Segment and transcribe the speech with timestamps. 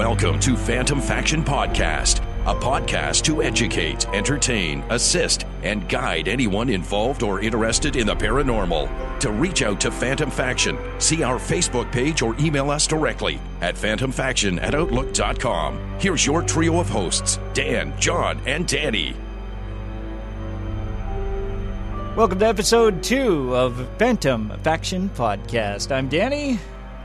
[0.00, 7.22] Welcome to Phantom Faction Podcast, a podcast to educate, entertain, assist, and guide anyone involved
[7.22, 9.20] or interested in the paranormal.
[9.20, 13.74] To reach out to Phantom Faction, see our Facebook page or email us directly at
[13.74, 15.78] phantomfaction at outlook.com.
[16.00, 19.14] Here's your trio of hosts Dan, John, and Danny.
[22.16, 25.94] Welcome to episode two of Phantom Faction Podcast.
[25.94, 26.58] I'm Danny,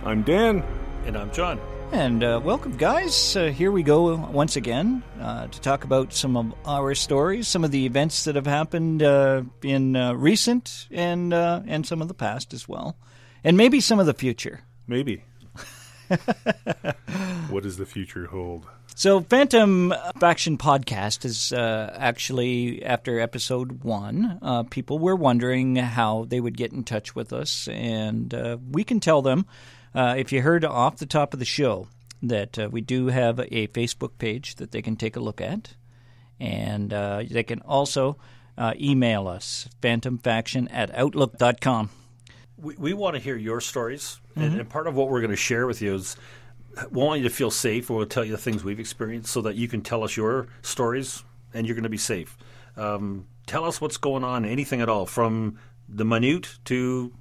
[0.06, 0.64] I'm Dan.
[1.06, 1.60] And I'm John.
[1.96, 3.38] And uh, welcome, guys.
[3.38, 7.64] Uh, here we go once again uh, to talk about some of our stories, some
[7.64, 12.10] of the events that have happened uh, in uh, recent and uh, and some of
[12.10, 12.98] the past as well,
[13.46, 14.60] and maybe some of the future.
[14.88, 15.24] Maybe.
[17.50, 18.68] what does the future hold?
[18.98, 24.40] So, Phantom Faction Podcast is uh, actually after episode one.
[24.42, 28.84] Uh, people were wondering how they would get in touch with us, and uh, we
[28.84, 29.46] can tell them
[29.96, 31.88] uh, if you heard off the top of the show
[32.22, 35.76] that uh, we do have a Facebook page that they can take a look at,
[36.40, 38.18] and uh, they can also
[38.58, 41.90] uh, email us phantomfaction at outlook.com.
[42.58, 45.38] We, we want to hear your stories, and, and part of what we're going to
[45.38, 46.16] share with you is
[46.92, 47.90] we want you to feel safe.
[47.90, 51.24] We'll tell you the things we've experienced so that you can tell us your stories,
[51.54, 52.38] and you're going to be safe.
[52.78, 55.58] Um, tell us what's going on, anything at all, from
[55.88, 57.14] the minute to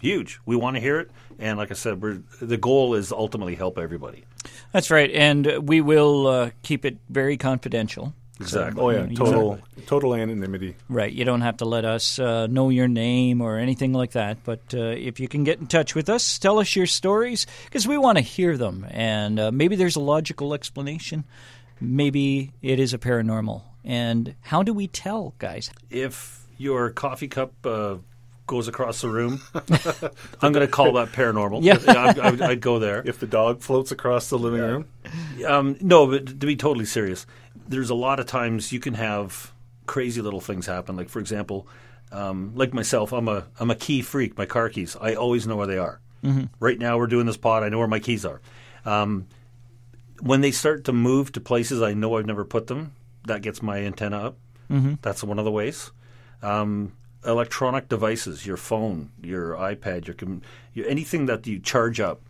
[0.00, 0.40] huge.
[0.46, 3.78] We want to hear it, and like I said, we're, the goal is ultimately help
[3.78, 4.24] everybody.
[4.72, 8.14] That's right, and we will uh, keep it very confidential.
[8.38, 8.82] Exactly.
[8.82, 10.76] Oh yeah, You- total total anonymity.
[10.90, 11.10] Right.
[11.12, 14.44] You don't have to let us uh, know your name or anything like that.
[14.44, 17.88] But uh, if you can get in touch with us, tell us your stories because
[17.88, 18.86] we want to hear them.
[18.90, 21.24] And uh, maybe there's a logical explanation.
[21.80, 23.62] Maybe it is a paranormal.
[23.84, 25.70] And how do we tell, guys?
[25.88, 27.96] If your coffee cup uh,
[28.46, 29.40] goes across the room,
[30.40, 31.62] I'm going to call that paranormal.
[31.62, 31.78] Yeah.
[31.86, 33.02] I'd, I'd, I'd go there.
[33.04, 34.86] If the dog floats across the living room,
[35.46, 37.26] Um, no, but to be totally serious,
[37.68, 39.52] there's a lot of times you can have
[39.86, 40.96] crazy little things happen.
[40.96, 41.66] Like for example,
[42.12, 44.38] um, like myself, I'm a I'm a key freak.
[44.38, 46.00] My car keys, I always know where they are.
[46.58, 47.62] Right now, we're doing this pod.
[47.62, 48.40] I know where my keys are.
[48.84, 49.26] Um,
[50.20, 52.92] when they start to move to places I know I've never put them,
[53.26, 54.36] that gets my antenna up.
[54.70, 54.94] Mm-hmm.
[55.02, 55.92] That's one of the ways.
[56.42, 56.92] Um,
[57.26, 60.42] electronic devices, your phone, your iPad, your, com-
[60.72, 62.22] your anything that you charge up,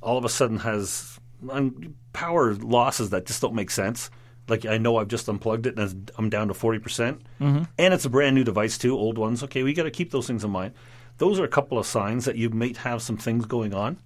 [0.00, 1.18] all of a sudden has
[1.50, 4.10] um, power losses that just don't make sense.
[4.48, 8.04] Like I know I've just unplugged it and I'm down to forty percent, and it's
[8.04, 8.96] a brand new device too.
[8.98, 10.74] Old ones, okay, we got to keep those things in mind.
[11.18, 13.98] Those are a couple of signs that you might have some things going on.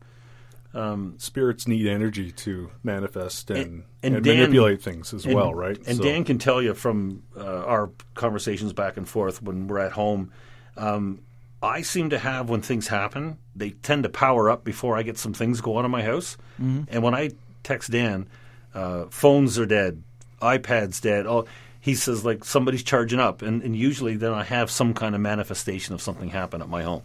[1.19, 5.77] Spirits need energy to manifest and, And- and, and Dan- manipulate things as well, right?
[5.87, 9.79] And So- Dan can tell you from uh, our conversations back and forth when we're
[9.81, 10.31] at home.
[10.77, 11.21] Um,
[11.63, 15.17] I seem to have when things happen, they tend to power up before I get
[15.19, 16.37] some things going on in my house.
[16.59, 17.31] And when I
[17.63, 18.29] text Dan,
[18.75, 20.03] uh, phones are dead,
[20.43, 21.27] iPads dead.
[21.27, 21.47] Oh,
[21.81, 25.21] he says like somebody's charging up, and, and usually then I have some kind of
[25.21, 27.03] manifestation of something happen at my home.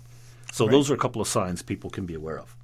[0.52, 2.56] So those are a couple of signs people can be aware of.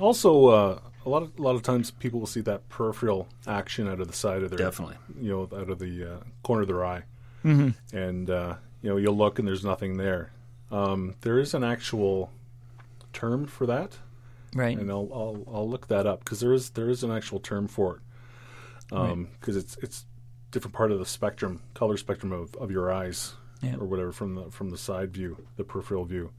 [0.00, 3.88] Also uh, a lot of a lot of times people will see that peripheral action
[3.88, 4.96] out of the side of their Definitely.
[5.20, 7.02] you know out of the uh, corner of their eye,
[7.44, 7.70] mm-hmm.
[7.96, 10.32] and uh, you know you'll look and there's nothing there.
[10.70, 12.30] Um, there is an actual
[13.12, 13.98] term for that.
[14.56, 14.78] Right.
[14.78, 17.66] and I'll I'll, I'll look that up because there is there is an actual term
[17.66, 18.00] for it
[19.40, 20.04] because it's it's
[20.52, 23.74] different part of the spectrum color spectrum of, of your eyes Yeah.
[23.80, 26.30] or whatever from the from the side view the peripheral view.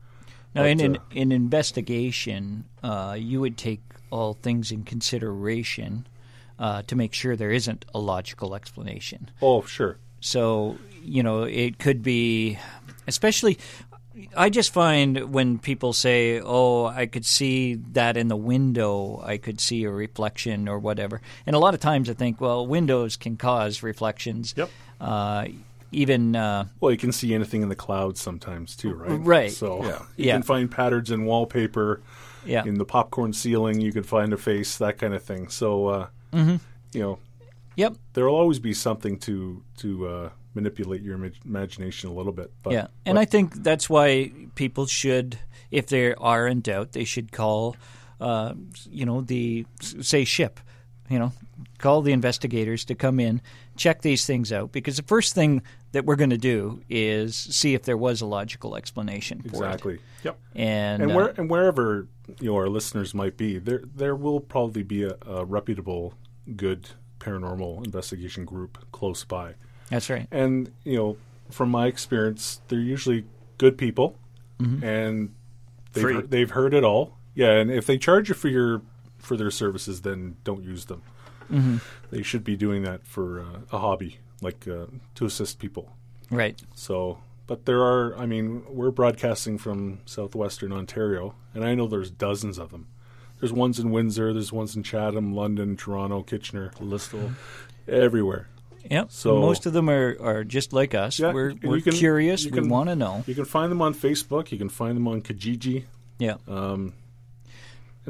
[0.55, 6.07] Now, But, in, in, uh, in investigation, uh, you would take all things in consideration
[6.57, 9.29] uh, to make sure there isn't a logical explanation.
[9.41, 12.57] Oh sure, So, you know, it could be,
[13.07, 13.57] especially,
[14.37, 19.37] I just find when people say, oh, I could see that in the window, I
[19.37, 21.21] could see a reflection or whatever.
[21.45, 24.53] And a lot of times I think, well, windows can cause reflections.
[24.55, 24.69] Yep.
[25.01, 25.47] Uh,
[25.95, 29.19] even, uh, well you can see anything in the clouds sometimes too, right?
[29.19, 29.51] Right.
[29.51, 29.99] So Yeah.
[30.17, 30.33] you Yeah.
[30.33, 32.01] can find patterns in wallpaper,
[32.45, 32.63] yeah.
[32.65, 33.81] in the popcorn ceiling.
[33.81, 35.47] You can find a face, that kind of thing.
[35.49, 36.55] So uh, Mm-hmm.
[36.93, 37.19] you know
[37.77, 37.95] Yep.
[38.13, 42.51] there will always be something to to uh, manipulate your imag- imagination a little bit.
[42.63, 45.37] But, yeah, and but- I think that's why people should,
[45.71, 47.75] if they are in doubt, they should call,
[48.21, 48.53] uh,
[48.89, 50.59] you know, the say SHIP,
[51.09, 51.33] you know,
[51.77, 53.41] call the investigators to come in,
[53.75, 55.61] check these things out, because the first thing
[55.95, 59.99] that we're going to do is see if there was a logical explanation for exactly.
[60.23, 60.37] Yep.
[60.53, 60.59] it.
[60.61, 62.07] And, and uh, and wherever
[62.41, 66.13] you know our listeners might be, there there will probably be a, a reputable,
[66.57, 66.89] good
[67.19, 69.53] paranormal investigation group close by.
[69.89, 70.27] that's right.
[70.31, 71.17] And you know,
[71.49, 73.23] from my experience, they're usually
[73.57, 74.17] good people,
[74.83, 75.33] and
[75.93, 77.17] they've heard, they've heard it all.
[77.35, 78.81] Yeah, and if they charge you for your
[79.17, 81.03] for their services, then don't use them.
[82.11, 84.85] They should be doing that for uh, a hobby, like uh,
[85.15, 85.91] to assist people.
[86.31, 86.61] Right.
[86.73, 92.09] So, but there are, I mean, we're broadcasting from southwestern Ontario, and I know there's
[92.11, 92.87] dozens of them.
[93.39, 97.33] There's ones in Windsor, there's ones in Chatham, London, Toronto, Kitchener, Listowel.
[97.87, 98.47] everywhere.
[98.89, 99.11] Yep.
[99.11, 101.19] So- most of them are, are just like us.
[101.19, 102.45] Yeah, we're we're can- curious.
[102.45, 103.23] you We can- want to know.
[103.27, 105.83] You can find them on Facebook, you can find them on Kijiji,
[106.17, 106.35] Yeah.
[106.47, 106.93] and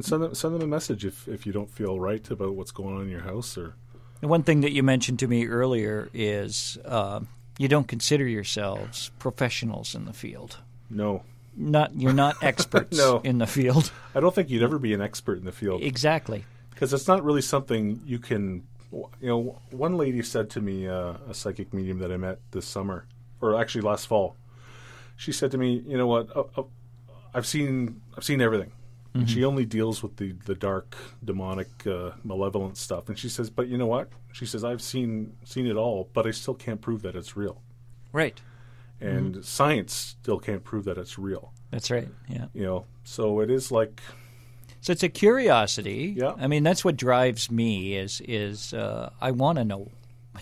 [0.01, 2.95] send them send them a message if, if you don't feel right about what's going
[2.95, 3.75] on in your house or
[4.25, 7.19] One thing that you mentioned to me earlier is uh,
[7.57, 10.57] you don't consider yourselves professionals in the field.
[10.89, 11.23] no.
[11.57, 13.21] Not you're not experts No.
[13.23, 13.89] in the field.
[14.13, 15.83] I don't think you'd ever be an expert in the field.
[15.83, 16.43] Exactly.
[16.71, 21.13] because it's not really something you can you know one lady said to me uh,
[21.29, 23.05] a psychic medium that i met this summer
[23.41, 24.35] or actually last fall
[25.17, 26.63] she said to me you know what uh, uh,
[27.33, 28.71] i've seen i've seen everything
[29.15, 33.49] and she only deals with the the dark demonic uh, malevolent stuff and she says
[33.49, 36.81] but you know what she says i've seen seen it all but i still can't
[36.81, 37.61] prove that it's real
[38.11, 38.39] Right.
[39.01, 42.09] and science still can't prove that it's real That's right.
[42.29, 42.45] Yeah.
[42.53, 44.01] you know so it is like
[44.81, 46.13] So it's a curiosity.
[46.15, 46.33] Yeah.
[46.37, 49.89] I mean, that's what drives me is is uh, I want to know,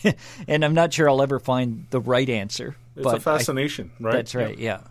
[0.48, 2.76] and I'm not sure I'll ever find the right answer.
[2.96, 4.58] it's but a fascination I, right That's right.
[4.58, 4.82] Yeah.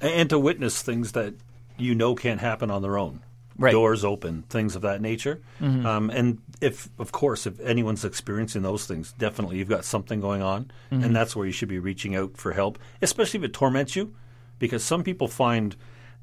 [0.00, 1.34] and to witness things that
[1.78, 3.20] you know can't happen on their own.
[3.58, 3.72] Right.
[3.72, 5.40] Doors open, things of that nature.
[5.86, 10.42] Um, and if, of course, if anyone's experiencing those things, definitely you've got something going
[10.42, 13.96] on, and that's where you should be reaching out for help, especially if it torments
[13.96, 14.14] you,
[14.58, 15.74] because some people find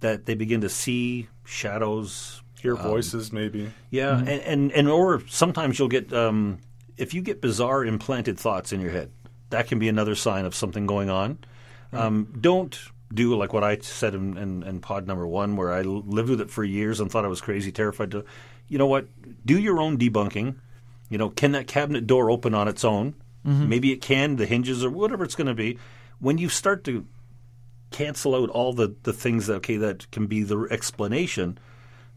[0.01, 5.77] that they begin to see shadows, hear voices maybe yeah, and, and and or sometimes
[5.79, 6.59] you'll get um,
[6.97, 9.12] if you get bizarre implanted thoughts in your head,
[9.50, 11.39] that can be another sign of something going on.
[11.91, 12.79] Um, don't
[13.13, 16.42] do like what I said in, in, in pod number one, where I lived with
[16.42, 18.12] it for years and thought I was crazy, terrified.
[18.12, 18.25] To,
[18.68, 19.07] you know what?
[19.45, 20.56] Do your own debunking.
[21.10, 23.13] You know, can that cabinet door open on its own?
[23.45, 23.69] Mm-hmm.
[23.69, 25.77] Maybe it can, the hinges or whatever it's going to be.
[26.19, 27.06] When you start to
[27.92, 31.60] cancel out all the, the things that okay that can be the explanation,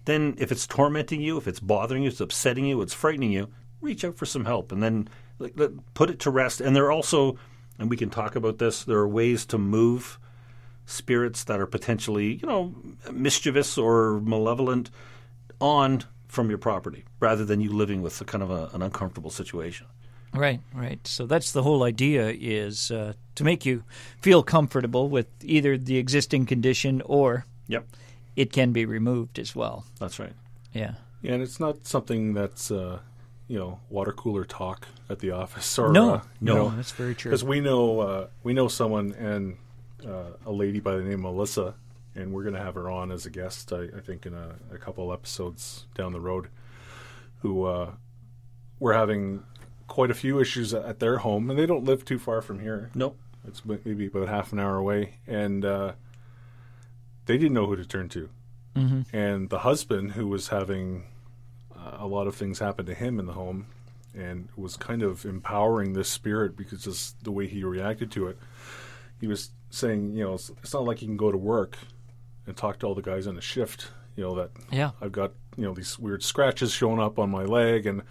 [0.06, 3.48] then if it's tormenting you, if it's bothering you, it's upsetting you, it's frightening you,
[3.80, 5.08] reach out for some help and then
[5.38, 5.54] like,
[5.94, 6.60] put it to rest.
[6.60, 7.36] And there are also,
[7.78, 10.18] and we can talk about this, there are ways to move
[10.86, 12.74] spirits that are potentially, you know,
[13.12, 14.90] mischievous or malevolent
[15.60, 19.30] on from your property rather than you living with a kind of a, an uncomfortable
[19.30, 19.86] situation.
[20.34, 21.04] Right, right.
[21.06, 23.84] So that's the whole idea is uh, to make you
[24.20, 27.86] feel comfortable with either the existing condition or Yep,
[28.36, 29.84] it can be removed as well.
[29.98, 30.34] that's right.
[30.72, 30.94] Yeah.
[31.22, 32.98] Yeah, and it's not something that's uh,
[33.48, 37.30] you know water cooler talk at the office or No, uh, no, that's very true.
[37.30, 39.56] Because we know uh, we know someone and
[40.06, 41.74] uh, a lady by the name of Melissa,
[42.14, 43.72] and we're going to have her on as a guest.
[43.72, 46.48] I, I think in a, a couple episodes down the road,
[47.40, 47.92] who uh,
[48.78, 49.42] we're having
[49.86, 52.90] quite a few issues at their home, and they don't live too far from here.
[52.94, 53.16] Nope.
[53.46, 55.92] It's maybe about half an hour away, and uh,
[57.26, 58.28] they didn't know who to turn to.
[58.74, 59.16] Mm-hmm.
[59.16, 61.04] And the husband, who was having
[61.74, 63.66] uh, a lot of things happen to him in the home,
[64.14, 68.38] and was kind of empowering this spirit because just the way he reacted to it,
[69.20, 71.76] he was saying, you know, it's, it's not like you can go to work
[72.46, 74.92] and talk to all the guys on the shift, you know, that Yeah.
[75.00, 78.02] I've got you know these weird scratches showing up on my leg, and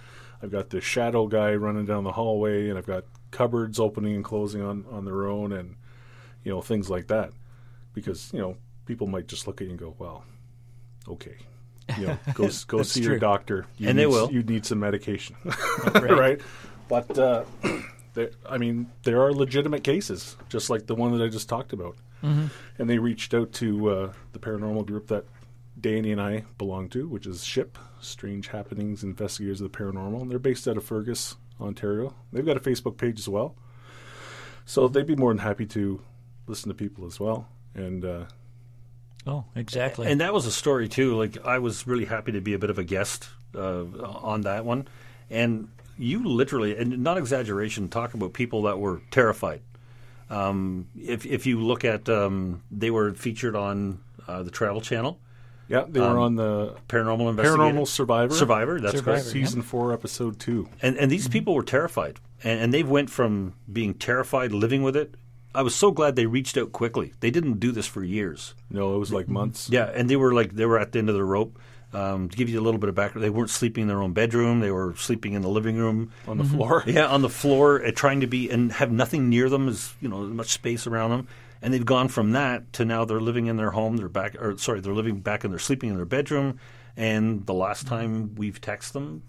[0.42, 4.24] I've got this shadow guy running down the hallway, and I've got cupboards opening and
[4.24, 5.76] closing on on their own, and
[6.44, 7.32] you know things like that.
[7.94, 10.24] Because you know people might just look at you and go, "Well,
[11.08, 11.36] okay,
[12.00, 13.12] you know, go go see true.
[13.12, 14.32] your doctor, you And they will.
[14.32, 15.36] You need some medication,
[15.94, 16.42] right.
[16.88, 17.44] But uh,
[18.16, 21.74] there, I mean, there are legitimate cases, just like the one that I just talked
[21.74, 21.96] about.
[22.24, 22.48] Mm-hmm.
[22.80, 25.26] And they reached out to uh, the paranormal group that
[25.80, 30.22] Danny and I belong to, which is SHIP, Strange Happenings Investigators of the Paranormal.
[30.22, 32.16] And they're based out of Fergus, Ontario.
[32.34, 33.56] They've got a Facebook page as well.
[34.66, 36.02] So they'd be more than happy to
[36.48, 37.48] listen to people as well.
[37.76, 38.26] And uh,
[39.28, 40.08] Oh, exactly.
[40.08, 41.16] And that was a story too.
[41.16, 44.66] Like I was really happy to be a bit of a guest uh, on that
[44.66, 44.88] one,
[45.30, 49.62] and you literally, and not exaggeration, talk about people that were terrified.
[50.30, 55.20] Um, if if you look at, um, they were featured on uh, the Travel Channel,
[55.68, 58.34] yeah, they were on the Paranormal Investigator, Paranormal Survivor.
[58.36, 58.80] Survivor.
[58.80, 59.32] That's Survivor, correct.
[59.32, 60.70] Season 4, Episode 2.
[60.82, 64.96] And and these people were terrified, and, and they went from being terrified, living with
[64.96, 65.16] it.
[65.54, 67.14] I was so glad they reached out quickly.
[67.22, 68.54] They didn't do this for years.
[68.70, 69.70] No, it was like months.
[69.70, 71.58] Yeah, and they were like they were at the end of the rope.
[71.96, 74.12] Um, to give you a little bit of background, they weren't sleeping in their own
[74.14, 74.60] bedroom.
[74.60, 76.84] They were sleeping in the living room On the floor.
[76.86, 80.10] Yeah, on the floor, uh, trying to be and have nothing near them, as you
[80.10, 81.28] know, much space around them.
[81.62, 83.98] And they've gone from that to now they're living in their home.
[83.98, 86.60] They're back, or sorry, they're living back and they're sleeping in their bedroom.
[86.98, 89.24] And the last time we've texted them,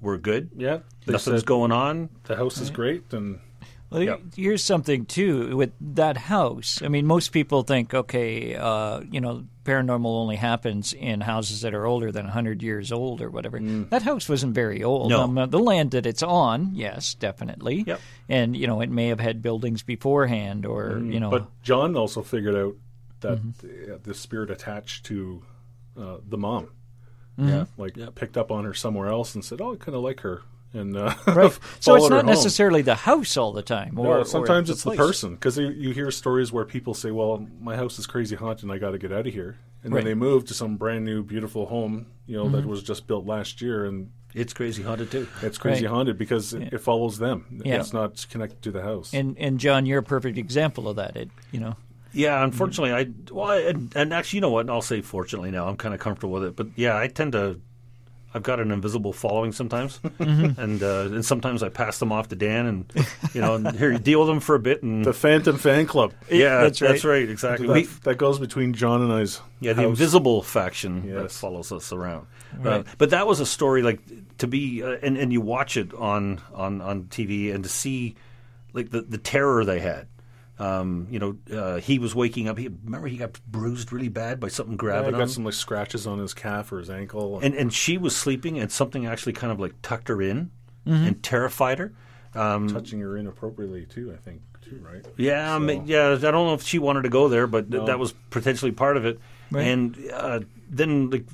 [0.00, 0.50] we're good.
[0.56, 2.08] Yeah, Nothing's said going on.
[2.24, 3.40] the house is great, and
[3.90, 4.20] Well, Yep.
[4.36, 6.82] here's something too with that house.
[6.82, 11.72] I mean, most people think, okay, uh, you know, paranormal only happens in houses that
[11.74, 13.58] are older than 100 years old or whatever.
[13.60, 15.10] That house wasn't very old.
[15.10, 15.22] No.
[15.22, 17.84] Um, uh, the land that it's on, yes, definitely.
[17.86, 18.00] Yep.
[18.28, 22.22] And you know, it may have had buildings beforehand, or you know, but John also
[22.22, 22.74] figured out
[23.20, 23.92] that Mm-hmm.
[23.92, 25.42] the, the spirit attached to
[25.98, 26.70] uh, the mom.
[27.38, 27.48] Mm-hmm.
[27.48, 30.20] Yeah, like picked up on her somewhere else and said, "Oh, I kind of like
[30.20, 30.42] her."
[30.74, 31.58] And uh, right.
[31.80, 34.90] So it's not necessarily the house all the time, or No, or sometimes it's the
[34.90, 34.98] place.
[34.98, 38.64] person because you, you hear stories where people say, "Well, my house is crazy haunted,
[38.64, 40.00] and I got to get out of here," and Right.
[40.00, 40.04] Mm-hmm.
[40.04, 43.24] then they move to some brand new, beautiful home, you know, that was just built
[43.26, 45.26] last year, and It's crazy haunted too.
[45.40, 45.94] it's crazy Right.
[45.94, 47.62] haunted because it, it follows them.
[47.64, 47.76] Yeah.
[47.80, 49.14] It's not connected to the house.
[49.14, 51.16] And and John, you're a perfect example of that.
[51.16, 51.76] It you know.
[52.12, 54.68] Yeah, unfortunately, I well, I, and, and actually, you know what?
[54.70, 55.68] I'll say fortunately now.
[55.68, 56.56] I'm kind of comfortable with it.
[56.56, 57.60] But yeah, I tend to.
[58.36, 62.36] I've got an invisible following sometimes, and uh, and sometimes I pass them off to
[62.36, 62.92] Dan, and
[63.32, 65.86] you know, and here you deal with them for a bit, and the Phantom Fan
[65.86, 66.12] Club.
[66.30, 67.20] yeah, that's that's right.
[67.20, 67.66] right, exactly.
[67.66, 69.40] That, that goes between John and I's.
[69.60, 72.26] yeah, the invisible faction that follows us around.
[72.58, 72.80] Right.
[72.80, 74.00] Uh, but that was a story like
[74.38, 78.16] to be, uh, and and you watch it on on on TV, and to see
[78.74, 80.08] like the the terror they had.
[80.58, 82.56] Um, you know, uh, he was waking up.
[82.56, 85.24] He remember he got bruised really bad by something Yeah, grabbing I him.
[85.24, 87.40] got some like scratches on his calf or his ankle.
[87.40, 90.50] and and she was sleeping, and something actually kind of like tucked her in
[90.86, 91.04] Mm-hmm.
[91.08, 91.92] and terrified her.
[92.34, 94.12] Um, touching her inappropriately too.
[94.12, 95.04] I think too, right?
[95.16, 96.12] yeah, I mean, yeah.
[96.12, 97.86] I don't know if she wanted to go there, but th- No.
[97.86, 99.18] that was potentially part of it.
[99.50, 99.66] Right.
[99.66, 101.26] And uh, then like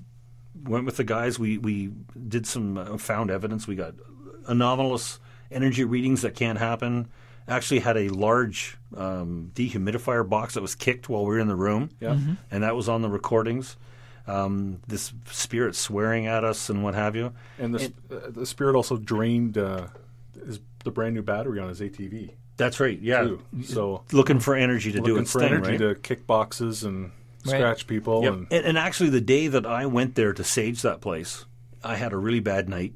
[0.64, 1.38] went with the guys.
[1.38, 1.92] We we
[2.28, 3.66] did some uh, found evidence.
[3.66, 3.94] We got
[4.48, 5.18] anomalous
[5.50, 7.08] energy readings that can't happen.
[7.48, 11.56] Actually, had a large um, dehumidifier box that was kicked while we were in the
[11.56, 11.90] room.
[12.00, 12.10] Yeah.
[12.14, 12.36] Mhm.
[12.50, 13.76] and that was on the recordings.
[14.26, 17.32] Um, this spirit swearing at us and what have you.
[17.58, 19.88] And the, sp- uh, the spirit also drained uh,
[20.46, 23.00] his, the brand new battery on his ATV That's right.
[23.00, 23.22] Yeah.
[23.24, 23.42] too.
[23.64, 25.78] So looking for energy to do looking its for thing, energy right?
[25.78, 27.10] to kick boxes and
[27.44, 27.56] Right.
[27.56, 28.22] scratch people.
[28.22, 28.32] Yep.
[28.32, 31.44] And And, and actually, the day that I went there to sage that place,
[31.82, 32.92] I had a really bad night.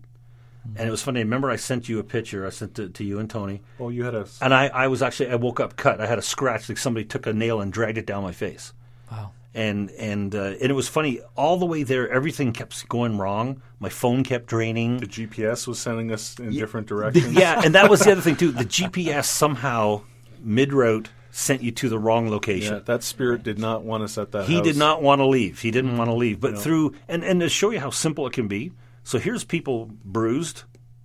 [0.76, 1.20] And it was funny.
[1.20, 2.46] Remember, I sent you a picture.
[2.46, 3.62] I sent it to you and Tony.
[3.78, 6.00] oh, you had a And I, I was actually, I woke up cut.
[6.00, 8.73] I had a scratch like somebody took a nail and dragged it down my face.
[9.11, 9.32] Wow.
[9.54, 11.20] And and uh, and it was funny.
[11.35, 13.62] All the way there, everything kept going wrong.
[13.80, 14.99] My phone kept draining.
[14.99, 17.32] the GPS was sending us in different directions.
[17.32, 18.50] yeah, and that was the other thing too.
[18.52, 20.02] The GPS somehow
[20.40, 22.75] mid route sent you to the wrong location.
[22.75, 24.44] Yeah, that spirit did not want us at that.
[24.46, 24.64] He house.
[24.64, 25.61] did not want to leave.
[25.61, 26.38] He didn't want to leave.
[26.38, 28.73] But through and and to show you how simple it can be.
[29.06, 30.64] So here's people bruised,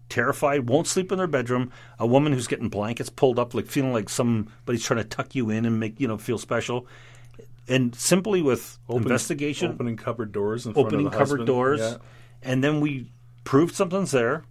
[0.09, 1.71] terrified, won't sleep in their bedroom.
[1.99, 5.51] A woman who's getting blankets pulled up, like feeling like somebody's trying to tuck you
[5.51, 6.87] in and make you know feel special.
[7.67, 11.45] And simply with investigation, opening cupboard doors, in front opening of the cupboard husband.
[11.45, 11.97] doors, Yeah.
[12.41, 13.11] and then we
[13.43, 14.45] proved something's there.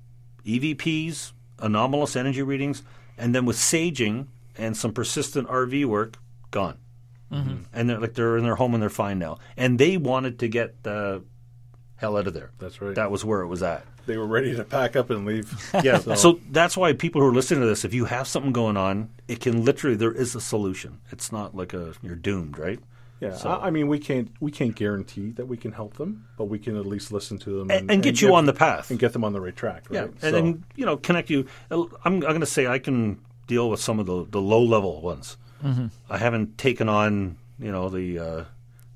[0.47, 2.85] EVPs, anomalous energy readings,
[3.19, 6.19] and then with saging and some persistent RV work,
[6.53, 6.79] gone.
[7.33, 7.65] Mm-hmm.
[7.73, 9.39] And they're like they're in their home and they're fine now.
[9.57, 11.25] And they wanted to get the
[12.01, 12.51] hell out of there.
[12.59, 12.95] That's right.
[12.95, 13.85] That was where it was at.
[14.07, 15.53] They were ready to pack up and leave.
[15.85, 15.99] Yeah.
[16.15, 19.11] so, that's why people who are listening to this, if you have something going on,
[19.29, 20.99] it can literally there is a solution.
[21.13, 22.81] It's not like a you're doomed, right?
[23.21, 26.27] Yeah, So- I, I mean, we can't we can't guarantee that we can help them,
[26.39, 28.91] but we can at least listen to them And, and get you on the path.
[28.91, 29.85] and get them on the right track.
[29.91, 30.11] Yeah, Right?
[30.11, 31.47] and So- then you know connect you.
[31.71, 35.03] I'm, I'm going to say I can deal with some of the, the low level
[35.03, 35.37] ones.
[35.63, 35.87] Mm-hmm.
[36.09, 38.45] I haven't taken on you know the uh,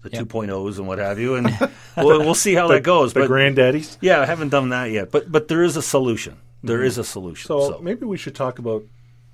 [0.05, 0.27] the Yep.
[0.27, 1.47] 2.0s and what have you, and
[1.97, 3.13] we'll, we'll see how that goes.
[3.13, 3.97] the but granddaddies.
[4.01, 5.11] yeah, I haven't done that yet.
[5.11, 6.37] But but there is a solution.
[6.63, 7.49] There is a solution.
[7.51, 7.73] Mm-hmm.
[7.73, 8.85] So, So, maybe we should talk about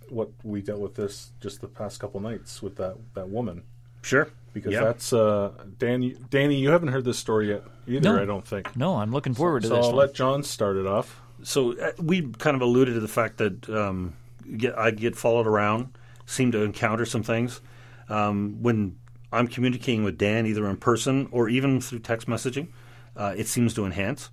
[0.09, 3.63] what we dealt with this just the past couple nights with that that woman
[4.03, 4.83] sure, because Yeah.
[4.85, 6.17] that's uh, Danny.
[6.31, 8.01] Danny, you haven't heard this story yet either.
[8.17, 8.23] No.
[8.23, 8.75] I don't think.
[8.77, 9.71] No, I'm looking forward to it.
[9.71, 10.07] so this I'll one.
[10.07, 11.21] let John start it off.
[11.43, 14.15] so uh, we kind of alluded to the fact that um,
[14.57, 15.97] get, I get followed around,
[16.27, 17.61] seem to encounter some things
[18.09, 18.97] um, when
[19.33, 22.69] I'm communicating with Dan, either in person or even through text messaging.
[23.17, 24.31] Uh, it seems to enhance.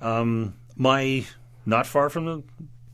[0.00, 1.26] Um, my
[1.66, 2.42] not far from the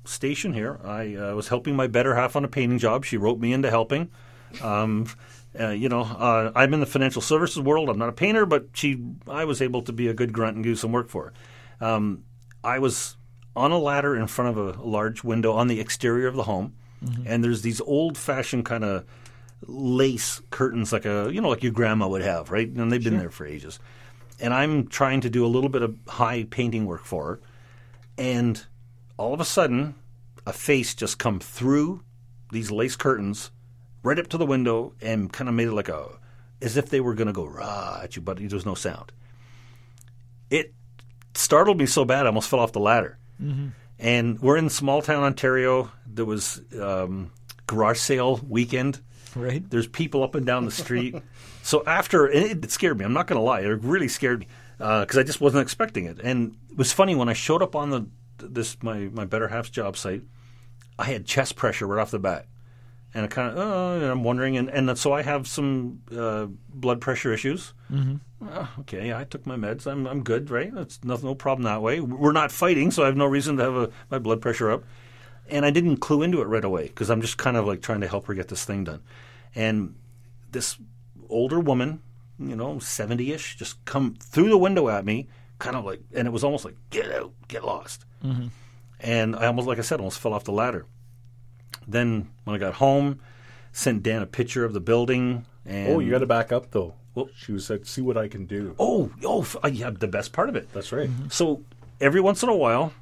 [0.04, 3.04] station here, I uh, was helping my better half on a painting job.
[3.04, 4.10] She wrote me into helping.
[4.62, 5.06] Um,
[5.58, 7.88] uh, you know, uh, I'm in the financial services world.
[7.88, 10.64] I'm not a painter, but she, I was able to be a good grunt and
[10.64, 11.32] do some work for
[11.80, 11.86] her.
[11.86, 12.24] Um,
[12.62, 13.16] I was
[13.54, 16.74] on a ladder in front of a large window on the exterior of the home,
[17.26, 19.04] and there's these old-fashioned kind of
[19.66, 22.68] lace curtains, like a you know, like your grandma would have, right?
[22.68, 23.78] And they've been there for ages.
[24.40, 27.40] And I'm trying to do a little bit of high painting work for her,
[28.18, 28.64] and
[29.16, 29.94] all of a sudden,
[30.46, 32.02] a face just come through
[32.50, 33.50] these lace curtains,
[34.02, 36.18] right up to the window, and kind of made it like a,
[36.60, 39.12] as if they were going to go rah at you, but there was no sound.
[40.50, 40.74] It
[41.34, 43.18] startled me so bad I almost fell off the ladder.
[43.38, 45.90] And And we're in small town Ontario.
[46.06, 47.30] There was um,
[47.66, 49.00] garage sale weekend.
[49.34, 49.68] Right.
[49.68, 51.16] There's people up and down the street.
[51.62, 53.04] so after, and it, it scared me.
[53.04, 53.60] I'm not going to lie.
[53.60, 54.46] It really scared me
[54.78, 56.18] because I just wasn't expecting it.
[56.22, 58.06] And it was funny when I showed up on the
[58.38, 60.22] this my my better half's job site.
[60.98, 62.46] I had chest pressure right off the bat,
[63.12, 66.46] and I kind of uh, and I'm wondering, and, and so I have some uh,
[66.68, 67.74] blood pressure issues.
[67.90, 68.80] Mm-hmm.
[68.80, 69.86] okay, I took my meds.
[69.86, 70.72] I'm I'm good, right?
[70.72, 72.00] That's no, no problem that way.
[72.00, 74.84] We're not fighting, so I have no reason to have a, my blood pressure up.
[75.46, 78.00] And I didn't clue into it right away because I'm just kind of like trying
[78.00, 79.02] to help her get this thing done.
[79.54, 79.94] And
[80.50, 80.76] this
[81.28, 82.00] older woman,
[82.38, 86.26] you know, 70 ish, just come through the window at me, kind of like, and
[86.26, 88.04] it was almost like, get out, get lost.
[89.00, 90.86] And I almost, like I said, almost fell off the ladder.
[91.86, 93.20] Then when I got home,
[93.72, 95.44] sent Dan a picture of the building.
[95.66, 96.94] And Oh, you got to back up though.
[97.14, 100.48] Well- she was like, "See what I can do." Oh, oh, yeah, the best part
[100.48, 100.68] of it.
[100.72, 101.08] That's right.
[101.28, 101.62] So
[102.00, 102.92] every once in a while,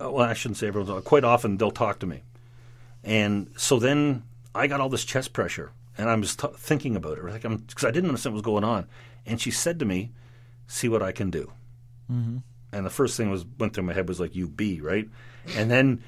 [0.00, 2.06] uh, well, I shouldn't say every once in a while, quite often they'll talk to
[2.06, 2.22] me.
[3.02, 4.22] And so then
[4.54, 7.84] I got all this chest pressure, and I was t- thinking about it, like because
[7.84, 8.86] I didn't understand what was going on.
[9.26, 10.10] And she said to me,
[10.66, 11.52] "See what I can do."
[12.10, 12.38] Mm-hmm.
[12.72, 15.08] And the first thing was went through my head was like, "You be right,"
[15.56, 16.02] and then.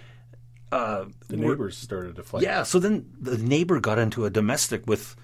[0.73, 2.41] Uh, The neighbors started to fight.
[2.43, 5.15] yeah, so then the neighbor got into a domestic with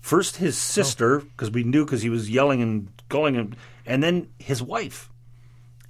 [0.00, 4.28] first his sister because we knew because he was yelling and going, and, and then
[4.38, 5.10] his wife.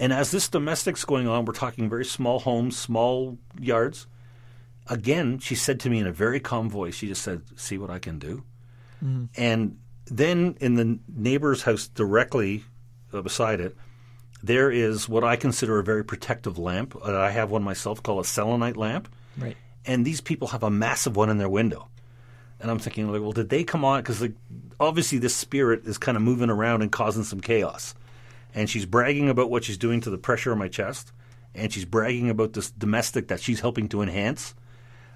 [0.00, 4.06] And as this domestic's going on, we're talking very small homes, small yards.
[4.90, 7.90] Again, she said to me in a very calm voice, she just said, "See what
[7.90, 8.44] I can do."
[9.36, 12.64] And then in the neighbor's house directly
[13.12, 13.76] uh, beside it,
[14.42, 16.96] there is what I consider a very protective lamp.
[16.96, 19.56] Uh, I have one myself called a selenite lamp Right.
[19.86, 21.88] and these people have a massive one in their window.
[22.60, 24.00] And I'm thinking, like, well, did they come on?
[24.00, 24.34] Because like,
[24.80, 27.94] obviously, this spirit is kind of moving around and causing some chaos.
[28.54, 31.12] And she's bragging about what she's doing to the pressure on my chest,
[31.54, 34.54] and she's bragging about this domestic that she's helping to enhance.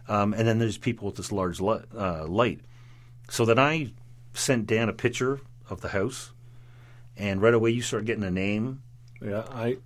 [0.09, 2.61] Um, and then there's people with this large li- uh, light.
[3.31, 3.93] So then I
[4.35, 6.33] sent Dan a picture of the house,
[7.17, 8.83] and right away you start getting a name.
[9.21, 9.79] Yeah, I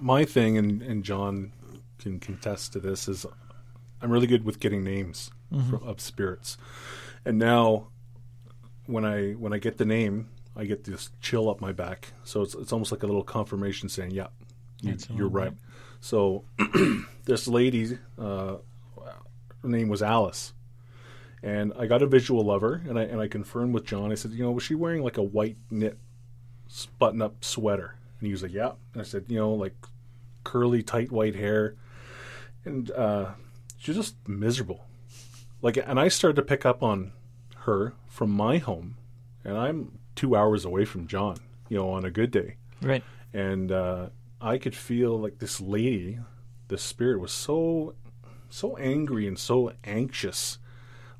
[0.00, 1.52] my thing and, and John
[1.98, 3.26] can contest to this is
[4.00, 6.56] I'm really good with getting names from, of spirits.
[7.24, 7.88] And now
[8.86, 12.12] when I when I get the name, I get this chill up my back.
[12.24, 14.28] So it's it's almost like a little confirmation saying, "Yeah,
[14.80, 15.52] you, you're right."
[16.00, 16.44] So
[17.24, 18.56] this lady, uh,
[19.62, 20.52] her name was Alice,
[21.42, 24.12] and I got a visual of her, and I and I confirmed with John.
[24.12, 25.98] I said, "You know, was she wearing like a white knit
[26.98, 29.74] button up sweater?" And he was like, "Yeah." And I said, "You know, like
[30.44, 31.74] curly, tight white hair,"
[32.64, 33.32] and uh,
[33.78, 34.84] she was just miserable.
[35.62, 37.12] Like, and I started to pick up on
[37.64, 38.96] her from my home,
[39.44, 41.38] and I'm two hours away from John.
[41.68, 43.02] You know, on a good day, Right.
[43.34, 46.20] and uh, I could feel like this lady,
[46.68, 47.94] the spirit was so,
[48.50, 50.58] so angry and so anxious,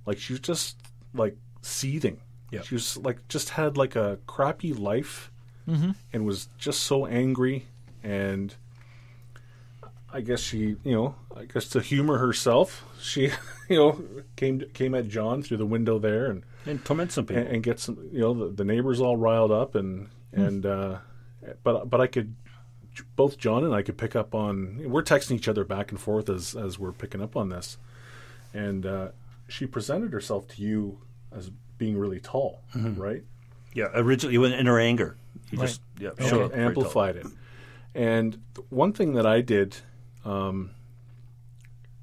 [0.06, 0.76] like she was just
[1.14, 2.20] like seething.
[2.50, 2.62] Yeah.
[2.62, 5.30] She was like just had like a crappy life,
[6.12, 7.66] and was just so angry,
[8.02, 8.54] and
[10.12, 13.32] I guess she, you know, I guess to humor herself, she,
[13.68, 14.00] you know,
[14.36, 17.42] came came at John through the window there, and And torment some people.
[17.42, 20.98] and, and get some you know the, the neighbors all riled up and and uh,
[21.64, 22.34] but but I could
[23.16, 26.28] both John and I could pick up on we're texting each other back and forth
[26.28, 27.78] as as we're picking up on this.
[28.54, 29.08] And uh,
[29.48, 30.98] she presented herself to you
[31.32, 33.22] as being really tall right?
[33.74, 35.16] Yeah, originally in her anger.
[35.50, 35.66] You Right.
[35.66, 36.68] just yeah, She showed up very tall.
[36.68, 37.26] amplified it.
[37.94, 38.38] And
[38.70, 39.76] one thing that I did
[40.24, 40.70] um,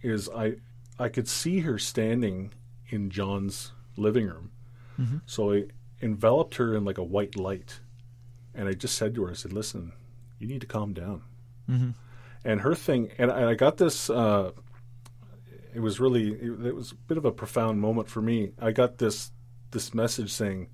[0.01, 0.55] is I
[0.99, 2.51] I could see her standing
[2.89, 4.51] in John's living room.
[5.25, 5.65] So I
[6.01, 7.79] enveloped her in like a white light,
[8.53, 9.91] and I just said to her, I said, "Listen,
[10.39, 11.21] you need to calm down."
[12.45, 14.09] And her thing, and I, I got this.
[14.09, 14.51] Uh,
[15.73, 18.51] it was really, it, it was a bit of a profound moment for me.
[18.61, 19.31] I got this
[19.71, 20.67] this message saying,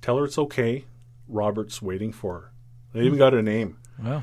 [0.00, 0.84] "Tell her it's okay.
[1.28, 2.52] Robert's waiting for her."
[2.92, 4.22] They even got a name, Wow.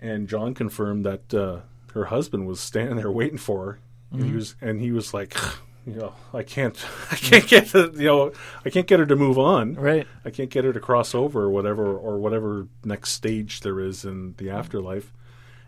[0.00, 1.60] and John confirmed that uh,
[1.94, 3.78] her husband was standing there waiting for her,
[4.12, 5.36] and he was, and he was like.
[5.86, 6.76] You know, I can't,
[7.10, 8.32] I can't get, her, you know,
[8.64, 9.74] I can't get her to move on.
[9.74, 10.06] Right.
[10.24, 14.04] I can't get her to cross over or whatever or whatever next stage there is
[14.04, 14.56] in the mm-hmm.
[14.56, 15.12] afterlife.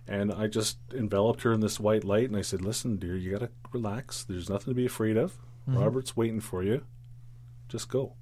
[0.07, 3.31] And I just enveloped her in this white light and I said, "Listen, dear, you
[3.31, 4.23] got to relax.
[4.23, 5.39] There's nothing to be afraid of.
[5.69, 5.79] Mm-hmm.
[5.79, 6.85] Robert's waiting for you.
[7.69, 8.13] Just go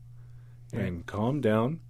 [0.73, 1.81] and calm down."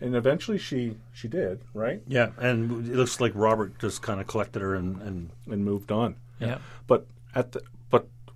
[0.00, 2.02] And eventually she she did, right?
[2.06, 5.90] Yeah, and it looks like Robert just kind of collected her and, and And moved
[5.90, 6.16] on.
[6.38, 6.58] Yeah.
[6.86, 7.62] But at the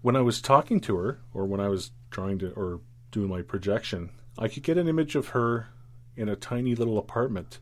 [0.06, 3.42] when I was talking to her, or when I was trying to, or doing my
[3.42, 5.66] projection, I could get an image of her
[6.14, 7.58] in a tiny little apartment,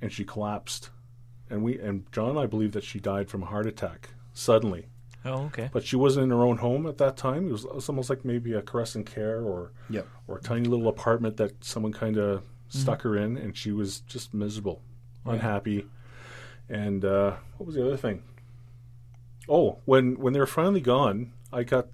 [0.00, 0.90] and she collapsed
[1.50, 4.86] and we and John and I believe that she died from a heart attack suddenly.
[5.24, 5.68] Oh, okay.
[5.72, 7.48] But she wasn't in her own home at that time.
[7.48, 10.06] It was, it was almost like maybe a Crescent Care or Yep.
[10.28, 14.00] or a tiny little apartment that someone kind of stuck her in, and she was
[14.02, 14.80] just miserable,
[15.24, 15.86] unhappy.
[16.68, 18.22] And uh, what was the other thing?
[19.48, 21.86] Oh, when when they were finally gone, I got,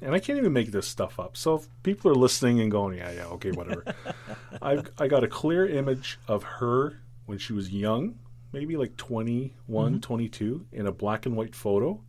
[0.00, 1.36] and I can't even make this stuff up.
[1.36, 3.84] So if people are listening and going, yeah, yeah, okay, whatever.
[4.62, 8.18] I I got a clear image of her when she was young,
[8.52, 10.00] maybe like 21, mm-hmm.
[10.00, 12.02] 22, in a black and white photo,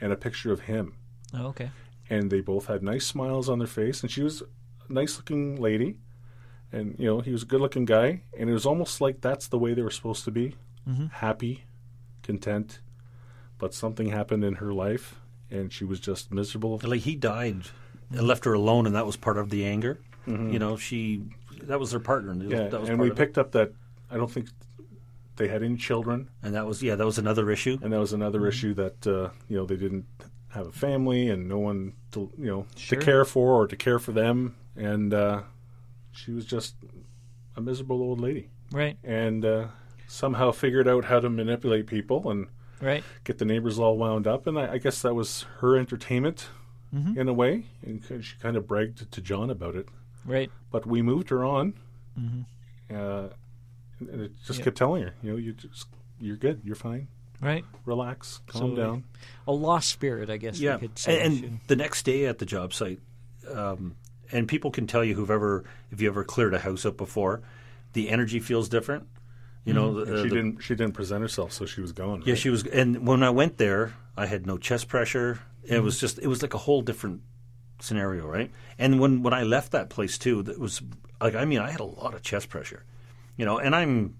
[0.00, 0.94] and a picture of him
[1.34, 1.70] Oh, okay.
[2.08, 4.42] and they both had nice smiles on their face and she was
[4.88, 5.96] a nice looking lady
[6.72, 9.48] and you know he was a good looking guy and it was almost like that's
[9.48, 10.54] the way they were supposed to be
[10.88, 11.06] mm-hmm.
[11.06, 11.64] happy
[12.22, 12.80] content
[13.58, 15.16] but something happened in her life
[15.50, 17.62] and she was just miserable Like he died
[18.10, 19.98] and left her alone, and that was part of the anger.
[20.26, 21.22] You know, she
[21.62, 22.32] that was their partner.
[22.32, 23.16] and yeah that was and we of it.
[23.16, 23.72] picked up that
[24.10, 24.48] i don't think
[25.36, 27.78] they had any children and that was yeah, that was another issue.
[27.82, 30.04] and that was another issue that uh, you know they didn't
[30.48, 32.98] have a family and no one to you know Sure.
[32.98, 35.42] to care for or to care for them and uh,
[36.12, 36.74] she was just
[37.56, 38.98] a miserable old lady Right.
[39.02, 39.68] and uh,
[40.06, 42.48] somehow figured out how to manipulate people and
[42.80, 43.02] Right.
[43.24, 46.48] get the neighbors all wound up and I, I guess that was her entertainment
[46.94, 47.18] Mm-hmm.
[47.20, 49.88] in a way and she kind of bragged to John about it
[50.24, 50.50] Right.
[50.70, 51.74] but we moved her on
[52.90, 53.28] uh,
[54.00, 54.58] and and it just Mm-hmm.
[54.60, 54.64] Yeah.
[54.64, 55.86] kept telling her you know you just
[56.20, 57.08] you're good you're fine
[57.40, 57.64] Right.
[57.84, 59.04] relax calm So, down
[59.46, 61.20] A lost spirit, I guess Yeah, we could say.
[61.20, 63.00] and, and the next day at the job site,
[63.52, 63.94] um,
[64.32, 65.62] and people can tell you who've ever,
[65.92, 67.40] if you ever cleared a house up before,
[67.92, 69.06] the energy feels different.
[69.68, 70.02] You know, mm.
[70.02, 70.60] And the, she the- didn't.
[70.60, 72.22] She didn't present herself, so she was gone.
[72.24, 72.38] Yeah, right?
[72.38, 72.66] she was.
[72.66, 75.40] And when I went there, I had no chest pressure.
[75.62, 75.84] It mm-hmm.
[75.84, 77.20] was just, it was like a whole different
[77.80, 78.50] scenario, right?
[78.78, 80.80] And when when I left that place too, that was
[81.20, 82.84] like, I mean, I had a lot of chest pressure,
[83.36, 84.16] you know, and I'm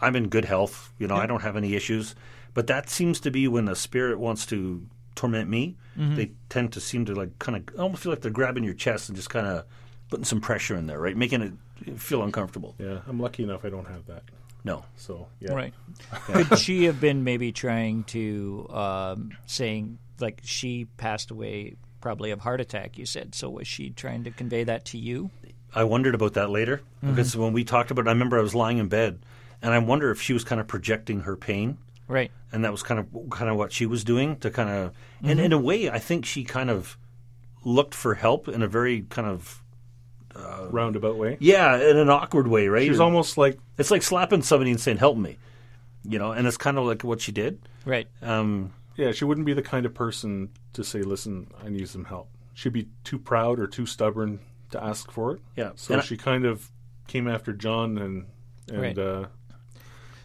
[0.00, 2.14] I'm in good health, you know, I don't have any issues,
[2.54, 5.76] but that seems to be when a spirit wants to torment me.
[5.96, 6.16] Mm-hmm.
[6.16, 9.08] They tend to seem to like kind of almost feel like they're grabbing your chest
[9.08, 9.64] and just kind of
[10.10, 12.74] putting some pressure in there, right, making it feel uncomfortable.
[12.78, 13.64] Yeah, I'm lucky enough.
[13.64, 14.24] I don't have that.
[14.64, 15.74] No, So yeah, Right.
[16.26, 22.40] Could she have been maybe trying to um, saying like she passed away probably of
[22.40, 22.96] heart attack?
[22.98, 23.50] You said so.
[23.50, 25.30] Was she trying to convey that to you?
[25.74, 28.54] I wondered about that later because when we talked about it, I remember I was
[28.54, 29.20] lying in bed
[29.62, 32.30] and I wonder if she was kind of projecting her pain Right.
[32.52, 35.40] and that was kind of kind of what she was doing to kind of and
[35.40, 36.98] in a way I think she kind of
[37.64, 39.62] looked for help in a very kind of
[40.70, 41.36] roundabout way.
[41.40, 42.82] yeah, in an awkward way, right?
[42.84, 45.38] She was almost like it's like slapping somebody and saying help me.
[46.04, 47.60] You know, and it's kind of like what she did.
[47.84, 48.08] Right.
[48.22, 49.12] Um, yeah.
[49.12, 52.72] She wouldn't be the kind of person to say, "Listen, I need some help." She'd
[52.72, 54.40] be too proud or too stubborn
[54.72, 55.40] to ask for it.
[55.56, 55.70] Yeah.
[55.76, 56.70] So And I- she kind of
[57.06, 58.26] came after John, and
[58.70, 58.98] and Right.
[58.98, 59.26] uh,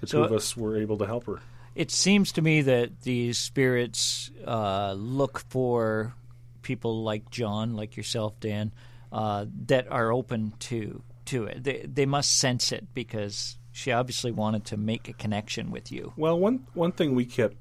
[0.01, 1.39] the So- two of us were able to help her.
[1.75, 6.15] It seems to me that these spirits uh, look for
[6.63, 8.71] people like John, like yourself, Dan,
[9.17, 11.63] uh, that are open to to it.
[11.63, 16.13] They they must sense it because she obviously wanted to make a connection with you.
[16.17, 17.55] Well, one one thing we kept,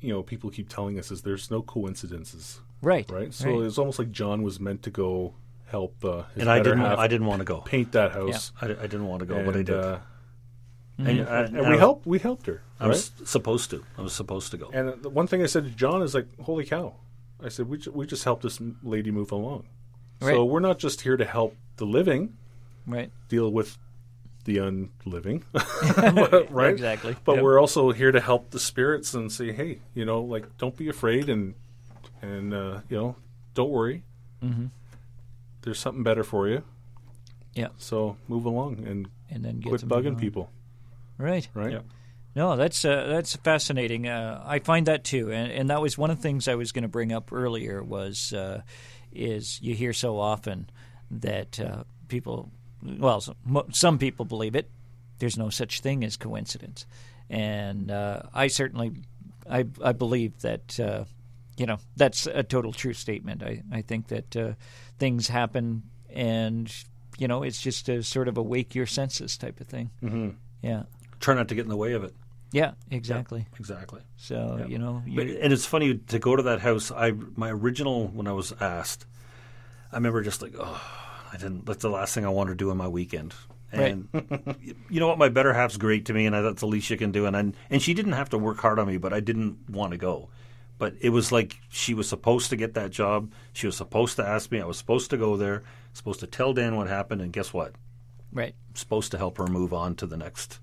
[0.00, 3.08] you know, people keep telling us is there's no coincidences, Right.
[3.10, 3.32] right?
[3.34, 5.34] So it's almost like John was meant to go
[5.66, 7.58] help uh, his and I didn't half I didn't want to go.
[7.60, 8.52] paint that house.
[8.60, 9.76] I, I didn't want to go, and, but I did.
[9.76, 9.98] Uh,
[10.98, 12.06] and, and, and and we helped.
[12.06, 12.62] We helped her.
[12.78, 12.88] I right?
[12.90, 13.78] was supposed to.
[13.98, 14.70] I was supposed to go.
[14.72, 16.94] And the one thing I said to John is like, "Holy cow!"
[17.42, 19.64] I said, "We ju- we just helped this lady move along.
[20.20, 20.34] Right.
[20.34, 22.36] So we're not just here to help the living
[22.86, 23.10] Right.
[23.28, 23.78] deal with
[24.44, 25.44] the unliving,
[26.50, 26.72] right?
[26.72, 27.14] Exactly.
[27.24, 27.42] But Yep.
[27.44, 30.88] we're also here to help the spirits and say, hey, you know, like don't be
[30.88, 31.54] afraid and
[32.22, 33.16] and uh, you know,
[33.54, 34.02] don't worry.
[34.42, 34.66] Mm-hmm.
[35.62, 36.62] There's something better for you.
[37.54, 37.68] Yeah.
[37.78, 40.50] So move along and And then get quit bugging people,
[41.18, 41.48] Right.
[41.54, 41.72] right?
[41.72, 41.80] Yeah.
[42.34, 44.06] No, that's uh, that's fascinating.
[44.08, 46.70] Uh, I find that too, and, and that was one of the things I was
[46.72, 47.82] going to bring up earlier.
[47.82, 48.62] Was uh,
[49.12, 50.70] is you hear so often
[51.10, 52.50] that uh, people,
[52.82, 53.36] well, some,
[53.72, 54.70] some people believe it.
[55.18, 56.86] There's no such thing as coincidence,
[57.28, 58.92] and uh, I certainly,
[59.48, 60.80] I I believe that.
[60.80, 61.04] Uh,
[61.56, 63.42] you know that's a total true statement.
[63.42, 64.52] I I think that uh,
[64.98, 66.72] things happen, and
[67.18, 69.90] you know it's just a sort of a wake your senses type of thing.
[70.02, 70.30] Mm-hmm.
[70.62, 70.84] Yeah.
[71.20, 72.14] Try not to get in the way of it.
[72.52, 73.46] Yeah, exactly.
[73.58, 74.00] Exactly.
[74.16, 76.90] So you know, But, and it's funny to go to that house.
[76.90, 79.06] I my original when I was asked,
[79.92, 80.82] I remember just like, oh,
[81.32, 81.66] I didn't.
[81.66, 83.34] That's the last thing I wanted to do on my weekend.
[83.72, 84.08] And
[84.90, 85.18] you know what?
[85.18, 87.26] My better half's great to me, and I, that's the least you can do.
[87.26, 89.92] And I, and she didn't have to work hard on me, but I didn't want
[89.92, 90.28] to go.
[90.78, 93.32] But it was like she was supposed to get that job.
[93.52, 94.60] She was supposed to ask me.
[94.60, 95.62] I was supposed to go there.
[95.92, 97.74] Supposed to tell Dan what happened, and guess what?
[98.32, 98.54] right?
[98.74, 100.60] supposed to help her move on to the next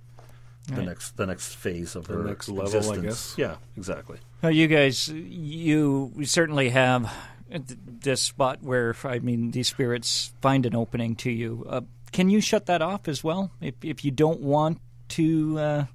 [0.68, 0.86] the Right.
[0.86, 3.04] next the next phase of their next level, I existence.
[3.04, 3.36] guess.
[3.38, 4.18] Yeah, exactly.
[4.42, 7.12] Well, you guys, you certainly have
[7.50, 11.66] this spot where, I mean, these spirits find an opening to you.
[11.70, 13.52] Uh, can you shut that off as well?
[13.62, 15.86] If, if you don't want to, uh,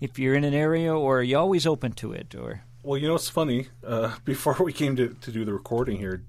[0.00, 2.34] if you're in an area, or are you always open to it?
[2.34, 3.68] Or Well, you know, it's funny.
[3.86, 6.22] Uh, before we came to, to do the recording here,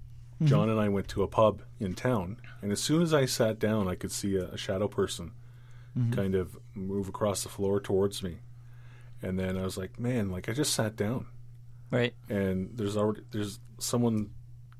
[0.43, 3.59] John and I went to a pub in town, and as soon as I sat
[3.59, 5.31] down, I could see a, a shadow person
[6.11, 8.37] kind of move across the floor towards me,
[9.21, 11.27] and then I was like, "Man, like I just sat down,
[11.91, 12.13] right?
[12.29, 14.31] and there's already there's someone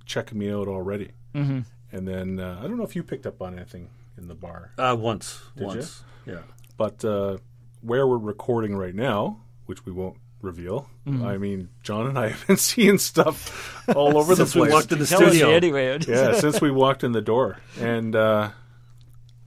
[0.06, 1.60] checking me out already." Mm-hmm.
[1.92, 4.72] And then uh, I don't know if you picked up on anything in the bar,
[4.78, 6.40] Uh, once, Did once, yeah.
[6.78, 7.38] but uh,
[7.82, 10.90] where we're recording right now, which we won't reveal.
[11.06, 14.52] I mean, John and I have been seeing stuff all over the place.
[14.52, 14.74] Since we place.
[14.74, 15.52] walked in the Tell us studio.
[15.52, 16.00] anyway.
[16.08, 18.50] yeah, since we walked in the door, and uh,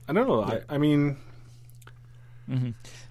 [0.07, 0.43] I don't know.
[0.43, 1.17] I, I mean,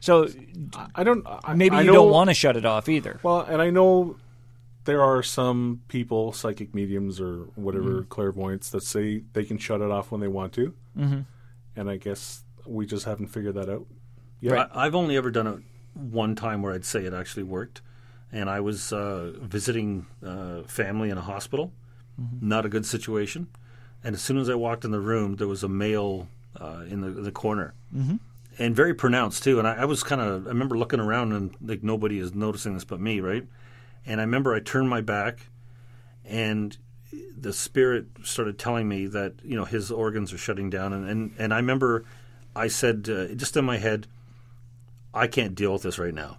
[0.00, 0.28] So
[0.74, 1.26] I- I don't.
[1.26, 3.20] I, maybe I you know- don't want to shut it off either.
[3.22, 4.16] Well, and I know
[4.84, 9.90] there are some people, psychic mediums or whatever clairvoyants, that say they can shut it
[9.90, 11.20] off when they want to, mm-hmm.
[11.74, 13.86] and I guess we just haven't figured that out.
[14.40, 14.70] yet.
[14.72, 15.58] I, I've only ever done it
[15.94, 17.82] one time where I'd say it actually worked,
[18.30, 21.72] and I was uh, visiting uh, family in a hospital.
[22.40, 23.48] Not a good situation.
[24.02, 27.00] And as soon as I walked in the room, there was a male uh, in
[27.02, 28.16] the the corner, mm-hmm.
[28.58, 29.58] And very pronounced too.
[29.58, 32.74] And I, I was kind of I remember looking around and like nobody is noticing
[32.74, 33.44] this but me, right?
[34.06, 35.48] And I remember I turned my back,
[36.24, 36.76] and
[37.36, 41.34] the spirit started telling me that you know his organs are shutting down, and and,
[41.38, 42.04] and I remember
[42.54, 44.06] I said uh, just in my head,
[45.12, 46.38] I can't deal with this right now,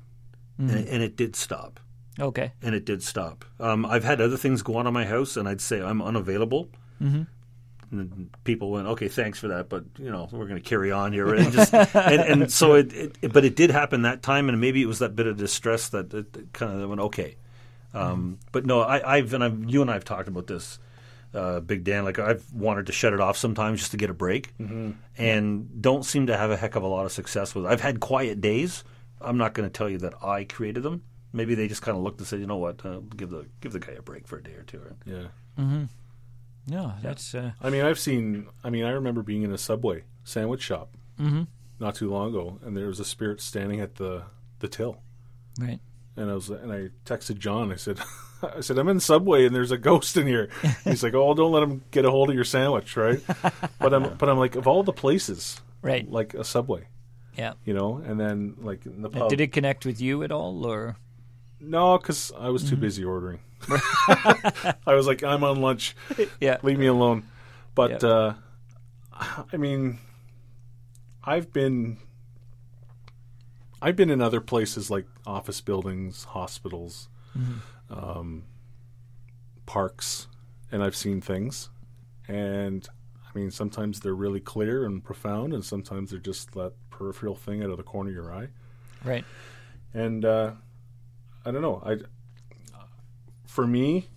[0.58, 1.80] and, and it did stop,
[2.20, 2.52] Okay.
[2.62, 3.46] and it did stop.
[3.60, 6.70] Um, I've had other things go on in my house, and I'd say I'm unavailable.
[7.02, 7.24] Mm-hmm.
[7.92, 11.14] And people went, okay, thanks for that, but you know we're going to carry on
[11.14, 14.60] here, and just and, and so it, it, but it did happen that time, and
[14.60, 17.36] maybe it was that bit of distress that it kind of went okay.
[17.94, 20.80] Um, But no, I, I've and I've, you and I have talked about this,
[21.34, 22.04] uh, Big Dan.
[22.04, 24.54] Like I've wanted to shut it off sometimes just to get a break,
[25.18, 27.70] and don't seem to have a heck of a lot of success with it.
[27.70, 28.84] I've had quiet days.
[29.22, 31.04] I'm not going to tell you that I created them.
[31.34, 33.72] Maybe they just kind of looked and said, you know what, uh, give the give
[33.72, 34.82] the guy a break for a day or two.
[35.06, 35.28] yeah.
[36.68, 38.48] No, that's uh, I mean, I've seen.
[38.64, 40.96] I mean, I remember being in a Subway sandwich shop
[41.80, 44.24] not too long ago, and there was a spirit standing at the
[44.60, 45.02] the till,
[45.60, 45.80] right.
[46.16, 47.72] and I was and I texted John.
[47.72, 48.00] I said,
[48.42, 50.50] I said I'm in Subway and there's a ghost in here.
[50.84, 53.22] He's like, Oh, don't let him get a hold of your sandwich, right?
[53.80, 56.10] but I'm but I'm like, of all the places, Right.
[56.12, 56.88] like a Subway,
[57.38, 57.54] Yeah.
[57.66, 59.30] you know, and then like in the pub.
[59.30, 60.98] Did it connect with you at all, or
[61.60, 63.40] No, because I was too busy ordering.
[63.70, 65.96] I was like, I'm on lunch.
[66.40, 66.58] yeah?
[66.64, 67.28] Leave me alone.
[67.76, 68.10] But Yeah.
[68.10, 68.34] uh,
[69.52, 69.98] I mean,
[71.24, 71.98] I've been,
[73.82, 77.10] I've been in other places like office buildings, hospitals,
[77.90, 78.44] um,
[79.66, 80.28] parks,
[80.72, 81.70] and I've seen things.
[82.28, 82.88] And
[83.26, 87.64] I mean, sometimes they're really clear and profound, and sometimes they're just that peripheral thing
[87.64, 88.48] out of the corner of your eye.
[89.04, 89.26] Right.
[89.94, 90.52] And uh,
[91.48, 91.82] I don't know.
[91.86, 91.98] I
[93.46, 94.10] for me,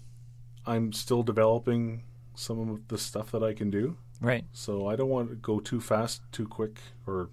[0.67, 2.03] I'm still developing
[2.35, 3.97] some of the stuff that I can do.
[4.21, 4.45] Right.
[4.53, 7.31] So I don't want to go too fast, too quick, or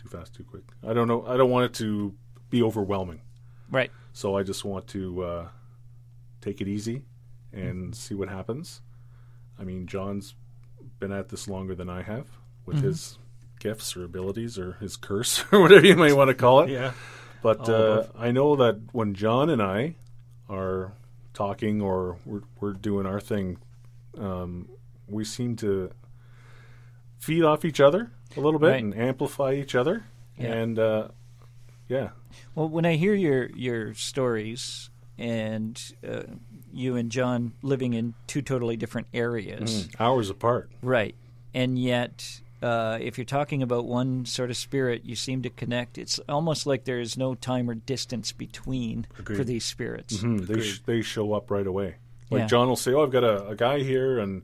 [0.00, 0.62] too fast, too quick.
[0.86, 1.26] I don't know.
[1.26, 2.14] I don't want it to
[2.48, 3.22] be overwhelming.
[3.70, 3.90] Right.
[4.12, 5.48] So I just want to uh,
[6.40, 7.02] take it easy
[7.52, 8.80] and see what happens.
[9.58, 10.34] I mean, John's
[11.00, 12.26] been at this longer than I have
[12.64, 13.18] with his
[13.58, 16.70] gifts or abilities or his curse or whatever you may want to call it.
[16.70, 16.92] Yeah.
[17.42, 18.06] But uh.
[18.18, 19.96] I know that when John and I
[20.48, 20.92] are
[21.32, 23.58] talking or we're, we're doing our thing,
[24.18, 24.68] um,
[25.08, 25.90] we seem to
[27.18, 28.82] feed off each other a little bit Right.
[28.82, 30.04] and amplify each other.
[30.38, 30.52] Yeah.
[30.54, 31.08] And uh,
[31.88, 32.10] yeah,
[32.54, 36.22] Well, when I hear your your stories and uh,
[36.72, 40.70] you and John living in two totally different areas, hours apart.
[40.82, 41.14] right,
[41.54, 42.40] and yet.
[42.62, 45.96] Uh, if you're talking about one sort of spirit, you seem to connect.
[45.96, 50.20] It's almost like there is no time or distance between for these spirits.
[50.20, 51.96] Hmm, they sh- they show up right away.
[52.30, 52.46] Like Yeah.
[52.46, 54.42] John will say, "Oh, I've got a, a guy here, and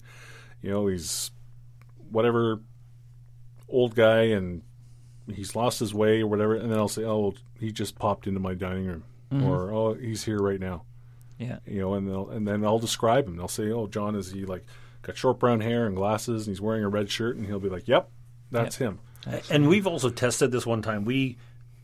[0.63, 1.31] you know he's
[2.11, 2.61] whatever
[3.69, 4.63] old guy, and
[5.33, 8.41] he's lost his way or whatever." And then I'll say, "Oh, he just popped into
[8.41, 9.05] my dining room,"
[9.45, 10.85] or "Oh, he's here right now."
[11.39, 13.37] Yeah, You know, and they'll, and then I'll describe him.
[13.37, 14.65] They'll say, "Oh, John is he like
[15.07, 17.69] got short brown hair and glasses, and he's wearing a red shirt?" And he'll be
[17.69, 18.09] like, "Yep,
[18.51, 18.99] that's him."
[19.51, 21.05] And we've also tested this one time.
[21.05, 21.37] We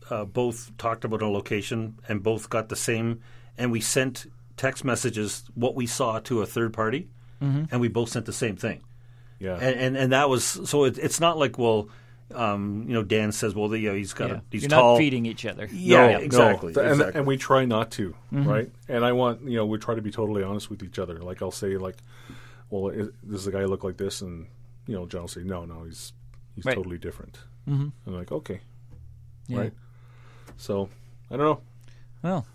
[0.09, 3.21] uh, both talked about a location and both got the same,
[3.57, 4.25] and we sent
[4.57, 7.09] text messages what we saw to a third party,
[7.41, 8.81] and we both sent the same thing.
[9.39, 10.85] Yeah, And and, and that was so.
[10.85, 11.89] It, it's not like well,
[12.33, 14.35] Um, you know, Dan says, "Well, you know, he's got Yeah.
[14.37, 15.67] a, he's You're tall." not feeding each other.
[15.71, 16.73] Yeah, No, exactly.
[16.73, 16.81] no.
[16.81, 17.19] And, exactly.
[17.19, 18.71] and we try not to, right?
[18.87, 21.19] And I want you know we try to be totally honest with each other.
[21.19, 21.97] Like I'll say like,
[22.81, 24.21] well, i does the guy look like this?
[24.21, 24.47] And
[24.87, 26.13] you know, John will say, no, no, he's
[26.55, 26.75] he's Right.
[26.75, 27.37] totally different.
[27.69, 27.89] Mm-hmm.
[28.07, 28.59] I'm like, okay,
[29.47, 29.59] Yeah.
[29.59, 29.73] right.
[30.57, 30.89] So
[31.31, 31.61] I don't know.
[32.23, 32.45] Well,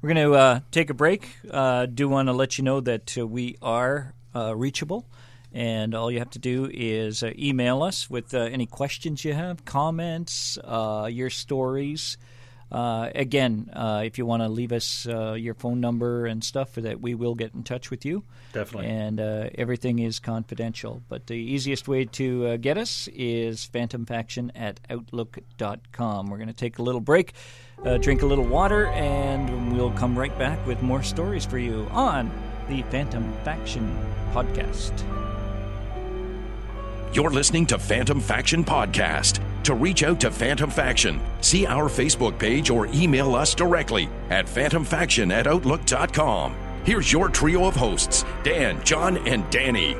[0.00, 1.28] we're going to uh, take a break.
[1.50, 5.06] Uh, do want to let you know that uh, we are uh, reachable.
[5.54, 9.34] And all you have to do is uh, email us with uh, any questions you
[9.34, 12.16] have, comments, uh, your stories.
[12.72, 16.74] Uh, again, uh, if you want to leave us uh, your phone number and stuff,
[16.76, 18.24] that we will get in touch with you.
[18.54, 18.88] Definitely.
[18.88, 21.02] And uh, everything is confidential.
[21.08, 26.30] But the easiest way to uh, get us is phantomfaction at outlook.com.
[26.30, 27.34] We're going to take a little break,
[27.84, 31.86] uh, drink a little water, and we'll come right back with more stories for you
[31.90, 32.32] on
[32.68, 33.94] the Phantom Faction
[34.32, 35.21] podcast.
[37.12, 39.44] You're listening to Phantom Faction Podcast.
[39.64, 44.46] To reach out to Phantom Faction, see our Facebook page or email us directly at
[44.46, 46.56] phantomfaction at outlook.com.
[46.84, 49.94] Here's your trio of hosts Dan, John, and Danny.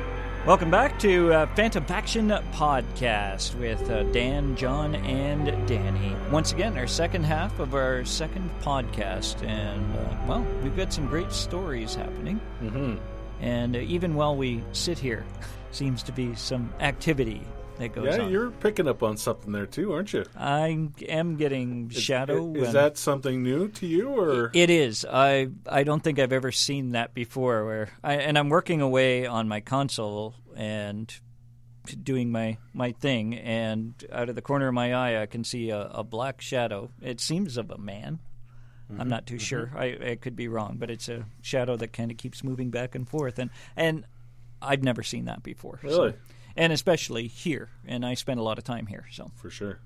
[0.47, 6.15] Welcome back to uh, Phantom Faction Podcast with uh, Dan, John, and Danny.
[6.31, 9.47] Once again, our second half of our second podcast.
[9.47, 12.41] And, uh, well, we've got some great stories happening.
[12.59, 12.95] Mm-hmm.
[13.43, 15.25] And uh, even while we sit here,
[15.71, 17.41] seems to be some activity
[17.77, 18.13] that goes on.
[18.13, 18.31] Yeah, on.
[18.31, 20.23] you're picking up on something there too, aren't you?
[20.37, 22.53] I am getting shadow.
[22.53, 25.05] Is that something new to you, or It is.
[25.05, 27.65] I I don't think I've ever seen that before.
[27.65, 31.13] Where I, and I'm working away on my console and
[32.01, 35.69] doing my my thing, and out of the corner of my eye, I can see
[35.69, 36.91] a, a black shadow.
[37.01, 38.19] It seems of a man.
[38.99, 39.71] I'm not too sure.
[39.75, 42.95] I, I could be wrong, but it's a shadow that kind of keeps moving back
[42.95, 44.05] and forth, and and
[44.61, 45.79] I've never seen that before.
[45.81, 46.13] so- Really?
[46.55, 49.05] and especially here, and I spend a lot of time here.
[49.11, 49.79] So for sure?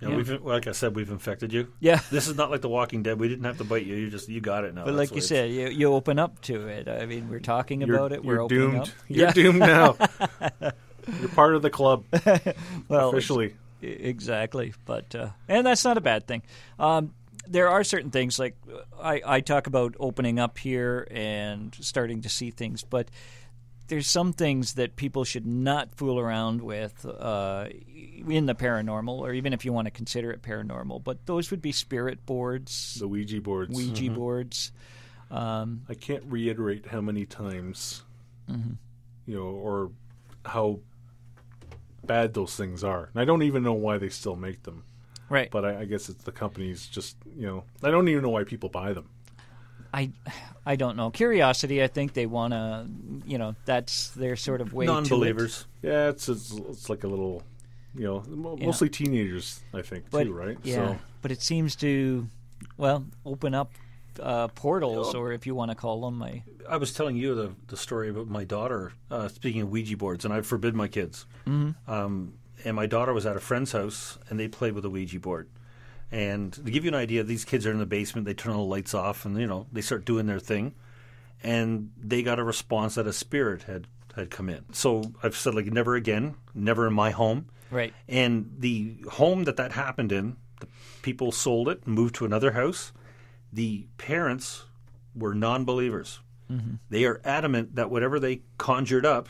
[0.00, 1.68] You know, we've, like I said, we've infected you.
[1.78, 2.00] yeah.
[2.10, 3.20] This is not like The Walking Dead.
[3.20, 3.94] We didn't have to bite you.
[3.94, 4.84] You just you got it now.
[4.84, 6.88] But like you said, you, you open up to it.
[6.88, 8.24] I mean, we're talking You're, about it.
[8.24, 8.80] We're doomed.
[8.80, 8.88] up.
[9.06, 9.32] You're yeah.
[9.32, 9.96] doomed now.
[11.20, 12.04] you're part of the club
[12.88, 13.54] well, officially.
[13.80, 16.42] Exactly, but uh, and that's not a bad thing.
[16.80, 17.14] Um,
[17.52, 18.56] there are certain things like
[19.00, 23.08] I, I talk about opening up here and starting to see things, but
[23.88, 27.66] there's some things that people should not fool around with uh,
[28.28, 31.04] in the paranormal, or even if you want to consider it paranormal.
[31.04, 33.76] But those would be spirit boards, The Ouija boards.
[33.76, 34.72] Ouija boards.
[35.30, 38.02] Um, I can't reiterate how many times,
[38.50, 38.72] Mm-hmm.
[39.26, 39.90] you know, or
[40.44, 40.80] how
[42.04, 43.08] bad those things are.
[43.12, 44.84] And I don't even know why they still make them.
[45.32, 45.50] Right.
[45.50, 48.44] But I, I guess it's the companies just, you know, I don't even know why
[48.44, 49.08] people buy them.
[49.94, 50.10] I,
[50.64, 51.10] I don't know.
[51.10, 51.82] Curiosity.
[51.82, 52.86] I think they want to.
[53.26, 54.86] You know, that's their sort of way.
[54.86, 54.92] to.
[54.92, 55.66] Non-believers.
[55.82, 57.42] Yeah, it's it's, it's like a little,
[57.94, 60.56] you know, mo- mostly teenagers, I think, but, too, right?
[60.62, 62.26] Yeah, So, but it seems to,
[62.78, 63.70] well, open up
[64.20, 67.52] uh, portals, or if you want to call them, a, I was telling you the
[67.68, 68.92] the story about my daughter.
[69.10, 71.26] Uh, speaking of Ouija boards, and I forbid my kids.
[71.46, 71.90] Mm-hmm.
[71.90, 75.20] Um, and my daughter was at a friend's house, and they played with a Ouija
[75.20, 75.48] board.
[76.10, 78.26] And to give you an idea, these kids are in the basement.
[78.26, 80.74] They turn all the lights off, and you know they start doing their thing.
[81.42, 84.64] And they got a response that a spirit had had come in.
[84.72, 87.46] So I've said like never again, never in my home.
[87.70, 87.94] right.
[88.08, 90.68] And the home that that happened in, the
[91.00, 92.92] people sold it, moved to another house.
[93.52, 94.64] The parents
[95.14, 96.20] were non-believers.
[96.50, 96.74] Mm-hmm.
[96.90, 99.28] They are adamant that whatever they conjured up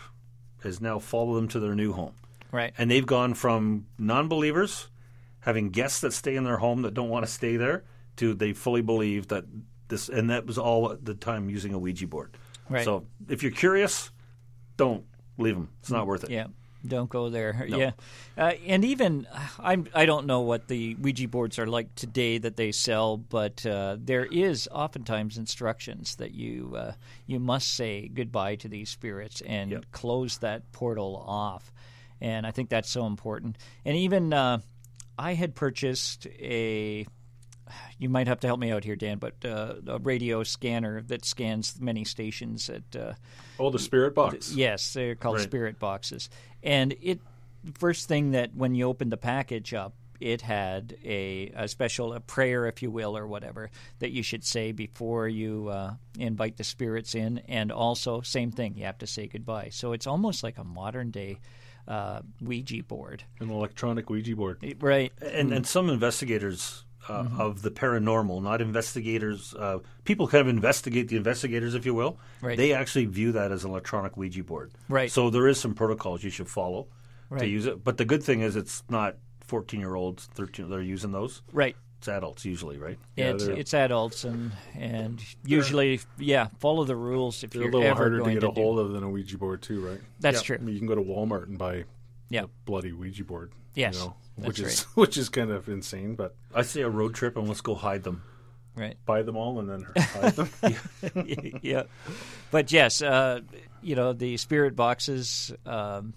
[0.62, 2.14] has now followed them to their new home.
[2.52, 2.72] Right.
[2.78, 4.88] And they've gone from non-believers,
[5.40, 7.84] having guests that stay in their home that don't want to stay there,
[8.16, 9.44] to they fully believe that
[9.88, 12.36] this, and that was all the time using a Ouija board.
[12.68, 12.84] Right.
[12.84, 14.10] So if you're curious,
[14.76, 15.04] don't
[15.38, 15.68] leave them.
[15.80, 16.30] It's not worth it.
[16.30, 16.46] Yeah.
[16.84, 17.64] Don't go there.
[17.68, 17.92] Yeah,
[18.36, 19.28] uh, and even
[19.60, 23.64] I'm I don't know what the Ouija boards are like today that they sell, but
[23.64, 26.94] uh, there is oftentimes instructions that you uh,
[27.24, 29.84] you must say goodbye to these spirits and Yep.
[29.92, 31.72] close that portal off,
[32.22, 33.58] and I think that's so important.
[33.84, 34.60] And even uh,
[35.18, 37.06] I had purchased a
[37.98, 41.24] you might have to help me out here, Dan, but uh, a radio scanner that
[41.24, 43.12] scans many stations at uh,
[43.58, 44.52] oh, the spirit box.
[44.52, 45.44] Yes, they're called Right.
[45.44, 46.28] spirit boxes.
[46.62, 47.20] And it
[47.74, 52.20] first thing that when you opened the package up, it had a, a special a
[52.20, 53.70] prayer, if you will, or whatever
[54.00, 58.76] that you should say before you uh, invite the spirits in, and also same thing,
[58.76, 59.70] you have to say goodbye.
[59.72, 61.38] So it's almost like a modern day
[61.88, 64.58] uh, Ouija board, An electronic Ouija board.
[64.80, 65.12] right?
[65.20, 71.08] and and some investigators uh, of the paranormal, not investigators, uh, people kind of investigate
[71.08, 72.18] the investigators, if you will.
[72.40, 72.56] Right.
[72.56, 74.70] They actually view that as an electronic Ouija board.
[74.88, 75.10] Right.
[75.10, 76.86] So there is some protocols you should follow
[77.28, 77.40] Right.
[77.40, 77.82] to use it.
[77.82, 80.68] But the good thing is it's not fourteen year olds, thirteen.
[80.70, 81.42] They're using those.
[81.52, 81.74] Right.
[82.02, 82.98] It's adults usually, right?
[83.14, 87.84] Yeah, it's, it's adults and and usually yeah follow the rules if They're a little
[87.84, 90.00] ever harder to get a hold of than a Ouija board, too, right?
[90.18, 90.40] That's Yeah.
[90.40, 90.66] I true.
[90.66, 91.84] mean, you can go to Walmart and buy
[92.28, 92.42] Yeah.
[92.42, 93.52] a bloody Ouija board.
[93.76, 94.86] Yes, you know, that's which is right.
[94.96, 98.02] which is kind of insane, but I say a road trip and let's go hide
[98.02, 98.24] them.
[98.74, 98.96] Right.
[99.06, 100.48] buy them all and then hide them.
[101.62, 101.84] yeah.
[102.50, 103.42] But yes, uh,
[103.80, 105.52] you know the spirit boxes.
[105.64, 106.14] Um,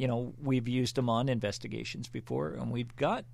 [0.00, 3.26] you know we've used them on investigations before, and we've got.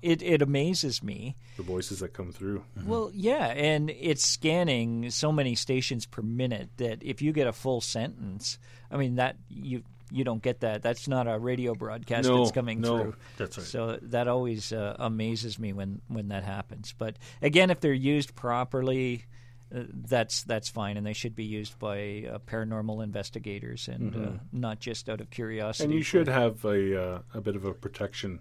[0.00, 2.64] It, it amazes me the voices that come through.
[2.86, 7.52] Well, yeah, and it's scanning so many stations per minute that if you get a
[7.52, 8.58] full sentence,
[8.90, 10.80] I mean that you you don't get that.
[10.80, 12.98] That's not a radio broadcast No, that's coming no.
[13.02, 13.14] through.
[13.36, 13.66] That's right.
[13.66, 16.94] So that always uh, amazes me when when that happens.
[16.96, 19.26] But again, if they're used properly.
[19.74, 24.30] Uh, that's that's fine, and they should be used by uh, paranormal investigators, and uh,
[24.52, 25.84] not just out of curiosity.
[25.84, 25.90] Mm-hmm.
[25.92, 28.40] And you should have a uh, a bit of a protection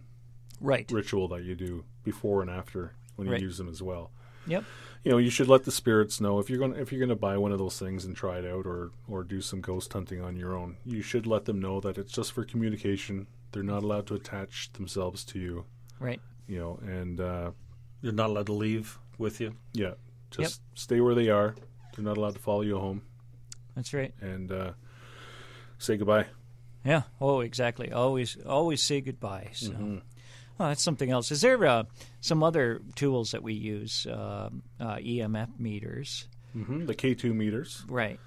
[0.62, 0.90] right.
[0.92, 3.42] ritual that you do before and after when you Right.
[3.42, 4.12] use them as well.
[4.48, 4.64] Yep.
[5.04, 7.10] You know, you should let the spirits know if you're going to if you're going
[7.10, 9.92] to buy one of those things and try it out or or do some ghost
[9.92, 10.78] hunting on your own.
[10.86, 13.28] You should let them know that it's just for communication.
[13.52, 15.66] They're not allowed to attach themselves to you,
[16.00, 16.22] Right.
[16.48, 17.52] you know, and uh,
[18.02, 19.56] You're not allowed to leave with you.
[19.74, 19.94] yeah,
[20.32, 21.56] just stay where they are.
[21.96, 23.02] They're not allowed to follow you home
[23.76, 24.14] That's right.
[24.22, 24.72] and uh,
[25.78, 26.28] say goodbye.
[26.86, 27.04] Yeah.
[27.20, 27.92] Oh, exactly.
[27.92, 29.50] Always, always say goodbye.
[29.54, 29.98] So, Mm-hmm.
[30.58, 31.32] well, that's something else.
[31.32, 31.84] Is there uh,
[32.22, 34.06] some other tools that we use?
[34.10, 37.84] Um uh, EMF meters, hmm The K2 meters.
[37.88, 38.20] right?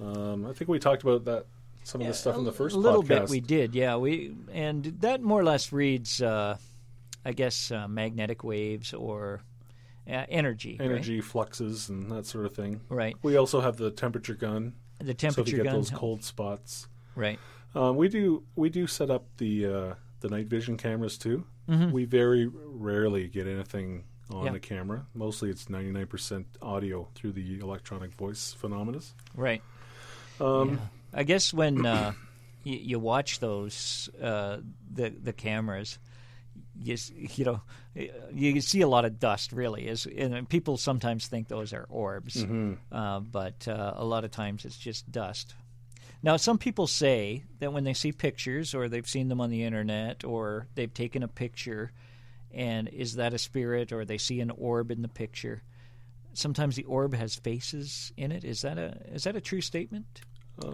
[0.00, 1.46] Um, I think we talked about that
[1.84, 3.08] some of the stuff in the first a little podcast.
[3.08, 3.74] bit we did.
[3.74, 3.96] Yeah.
[3.96, 6.56] We and that more or less reads, uh,
[7.24, 9.42] I guess, uh, magnetic waves or
[10.08, 10.76] uh, energy.
[10.78, 10.86] right?
[10.90, 12.80] energy fluxes and that sort of thing.
[12.88, 13.16] Right.
[13.22, 14.74] We also have the temperature gun.
[14.98, 17.38] The temperature So if you get those cold spots, Right.
[17.74, 21.44] um, we do we do set up the uh, the night vision cameras too.
[21.68, 21.90] Mm-hmm.
[21.92, 24.52] We very rarely get anything on Yeah.
[24.52, 25.06] the camera.
[25.14, 29.00] Mostly it's ninety nine percent audio through the electronic voice phenomena.
[29.34, 29.62] Right.
[30.40, 30.80] Um,
[31.12, 32.12] I guess when uh,
[32.64, 34.58] you, you watch those uh,
[34.92, 35.98] the the cameras,
[36.80, 37.60] you you know
[38.32, 39.52] you see a lot of dust.
[39.52, 42.44] Really, is and people sometimes think those are orbs,
[42.92, 45.54] uh, but uh, a lot of times it's just dust.
[46.24, 49.64] Now, some people say that when they see pictures, or they've seen them on the
[49.64, 51.90] internet, or they've taken a picture,
[52.52, 55.62] and is that a spirit, or they see an orb in the picture.
[56.34, 58.44] Sometimes the orb has faces in it.
[58.44, 60.22] Is that a is that a true statement?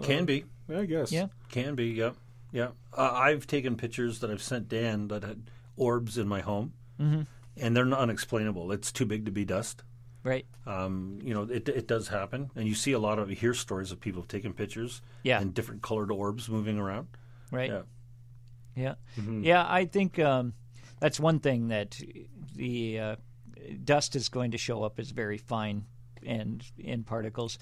[0.03, 0.45] Can be.
[0.73, 1.11] I guess.
[1.11, 1.27] Yeah.
[1.49, 2.11] Can be, yeah.
[2.51, 2.69] Yeah.
[2.95, 5.49] Uh, I've taken pictures that I've sent Dan that had
[5.79, 7.21] orbs in my home, mm-hmm.
[7.57, 8.71] and they're unexplainable.
[8.71, 9.83] It's too big to be dust.
[10.23, 10.45] Right.
[10.65, 13.53] Um, you know, it, it does happen, and you see a lot of you hear
[13.53, 15.39] stories of people taking pictures, Yeah.
[15.39, 17.07] and different colored orbs moving around.
[17.51, 17.71] Right.
[17.71, 17.81] Yeah,
[18.75, 18.95] Yeah.
[19.41, 19.65] Yeah.
[19.67, 20.53] I think um,
[20.99, 21.99] that's one thing that
[22.53, 23.15] the uh,
[23.83, 25.85] dust is going to show up as very fine
[26.25, 27.57] and in particles.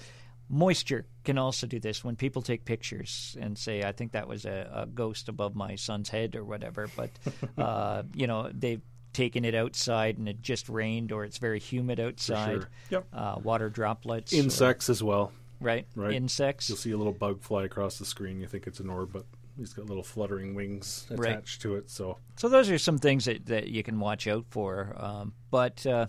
[0.48, 4.44] Moisture can also do this when people take pictures and say, "I think that was
[4.46, 6.88] a, a ghost above my son's head" or whatever.
[6.96, 7.10] But
[7.58, 8.80] uh, you know, they've
[9.12, 12.60] taken it outside and it just rained, or it's very humid outside.
[12.62, 12.68] sure.
[12.90, 13.06] Yep.
[13.12, 14.32] Uh, water droplets.
[14.32, 15.32] or- Insects as well.
[15.60, 15.86] right?
[15.96, 16.14] Right.
[16.14, 16.68] Insects.
[16.68, 18.40] You'll see a little bug fly across the screen.
[18.40, 19.24] You think it's an orb, but
[19.56, 21.32] he's got little fluttering wings Right.
[21.32, 21.90] attached to it.
[21.90, 24.94] So So those are some things that, that you can watch out for.
[24.96, 26.06] Um, but uh,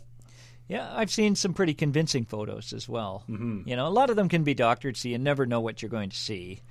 [0.69, 3.23] yeah, I've seen some pretty convincing photos as well.
[3.29, 3.67] Mm-hmm.
[3.67, 5.89] You know, a lot of them can be doctored, so you never know what you're
[5.89, 6.61] going to see.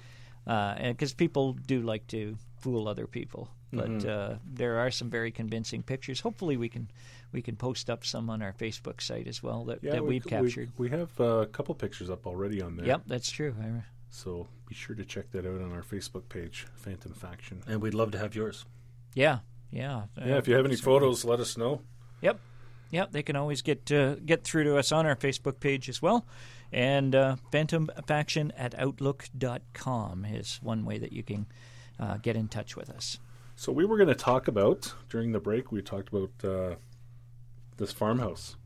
[0.46, 4.08] Because people do like to fool other people, but Mm-hmm.
[4.08, 6.20] uh, there are some very convincing pictures.
[6.20, 6.88] Hopefully, we can
[7.32, 10.08] we can post up some on our Facebook site as well that, yeah, that we-
[10.14, 10.70] we've we- captured.
[10.78, 12.86] We, have uh, a couple pictures up already on there.
[12.86, 13.54] Yep, that's true.
[13.60, 17.62] I, So be sure to check that out on our Facebook page, Phantom Faction.
[17.66, 18.64] and we'd love to have yours.
[19.14, 19.40] yeah,
[19.70, 20.04] yeah.
[20.16, 21.82] Yeah, if you have any photos, let us know.
[22.22, 22.40] Yep.
[22.90, 26.00] Yep, they can always get uh, get through to us on our Facebook page as
[26.00, 26.26] well.
[26.72, 31.46] And uh, phantomfaction at outlook.com is one way that you can
[31.98, 33.18] uh, get in touch with us.
[33.56, 35.72] So we were going to talk about during the break.
[35.72, 36.74] We talked about uh,
[37.76, 38.56] this farmhouse.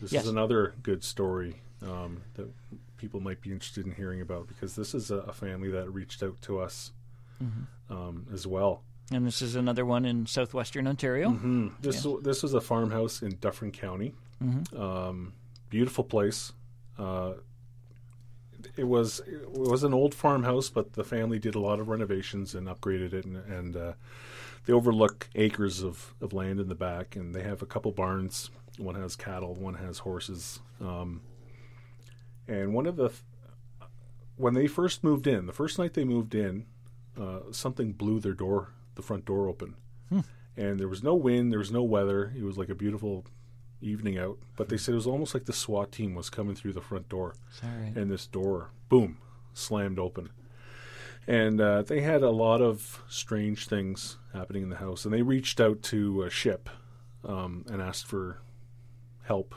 [0.00, 0.24] This Yes.
[0.24, 2.48] is another good story um, that
[2.96, 6.22] people might be interested in hearing about because this is a, a family that reached
[6.22, 6.92] out to us
[7.88, 8.82] um, as well.
[9.12, 11.30] And this is another one in southwestern Ontario.
[11.80, 14.14] This this was a farmhouse in Dufferin County.
[14.76, 15.32] Um,
[15.68, 16.52] beautiful place.
[16.98, 17.32] Uh,
[18.76, 22.54] it was it was an old farmhouse, but the family did a lot of renovations
[22.54, 23.92] and upgraded it, and, and uh,
[24.66, 28.50] they overlook acres of, of land in the back, and they have a couple barns.
[28.78, 30.60] One has cattle, one has horses.
[30.80, 31.22] Um,
[32.46, 33.20] and one of the th-
[34.36, 36.66] when they first moved in, the first night they moved in,
[37.20, 38.68] uh, something blew their door,
[39.00, 39.74] the front door open,
[40.56, 42.32] and there was no wind, there was no weather.
[42.36, 43.24] It was like a beautiful
[43.80, 44.38] evening out.
[44.56, 47.08] But they said it was almost like the SWAT team was coming through the front
[47.08, 47.92] door, Sorry.
[47.96, 49.18] and this door, boom,
[49.54, 50.30] slammed open.
[51.26, 55.22] And uh, they had a lot of strange things happening in the house, and they
[55.22, 56.68] reached out to a SHIP
[57.24, 58.40] um, and asked for
[59.22, 59.54] help,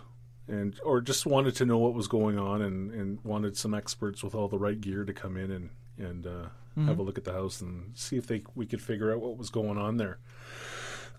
[0.47, 4.23] and or just wanted to know what was going on, and, and wanted some experts
[4.23, 7.23] with all the right gear to come in and and uh, have a look at
[7.23, 10.17] the house and see if they we could figure out what was going on there.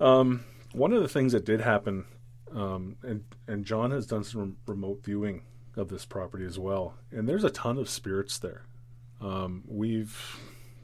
[0.00, 2.04] Um, one of the things that did happen,
[2.52, 5.42] um, and and John has done some remote viewing
[5.76, 8.64] of this property as well, and there's a ton of spirits there.
[9.20, 10.38] Um, we've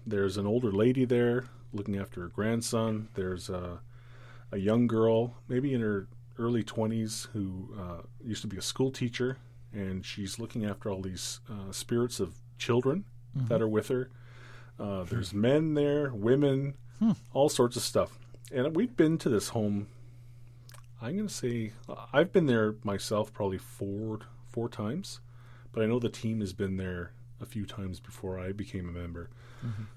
[0.07, 3.09] there's an older lady there looking after her grandson.
[3.14, 3.81] There's a
[4.53, 6.09] a young girl, maybe in her
[6.39, 9.37] early 20s, who uh, used to be a school teacher,
[9.73, 13.05] and she's looking after all these uh, spirits of children
[13.49, 14.11] that are with her.
[14.81, 16.74] Uh, there's men there, women,
[17.35, 18.18] all sorts of stuff.
[18.53, 19.89] And we've been to this home.
[21.03, 21.72] I'm going to say
[22.12, 24.20] I've been there myself probably four
[24.51, 25.20] four times,
[25.72, 28.93] but I know the team has been there a few times before I became a
[28.93, 29.31] member.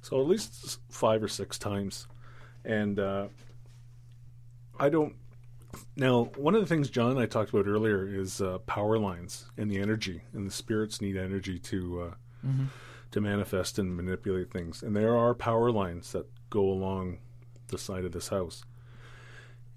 [0.02, 2.08] So at least five or six times.
[2.66, 3.28] And uh,
[4.80, 5.16] I don't.
[5.96, 9.46] Now, one of the things John and I talked about earlier is uh, power lines
[9.58, 12.48] and the energy, and the spirits need energy to uh,
[13.14, 14.84] to manifest and manipulate things.
[14.84, 17.20] And there are power lines that go along
[17.68, 18.64] the side of this house.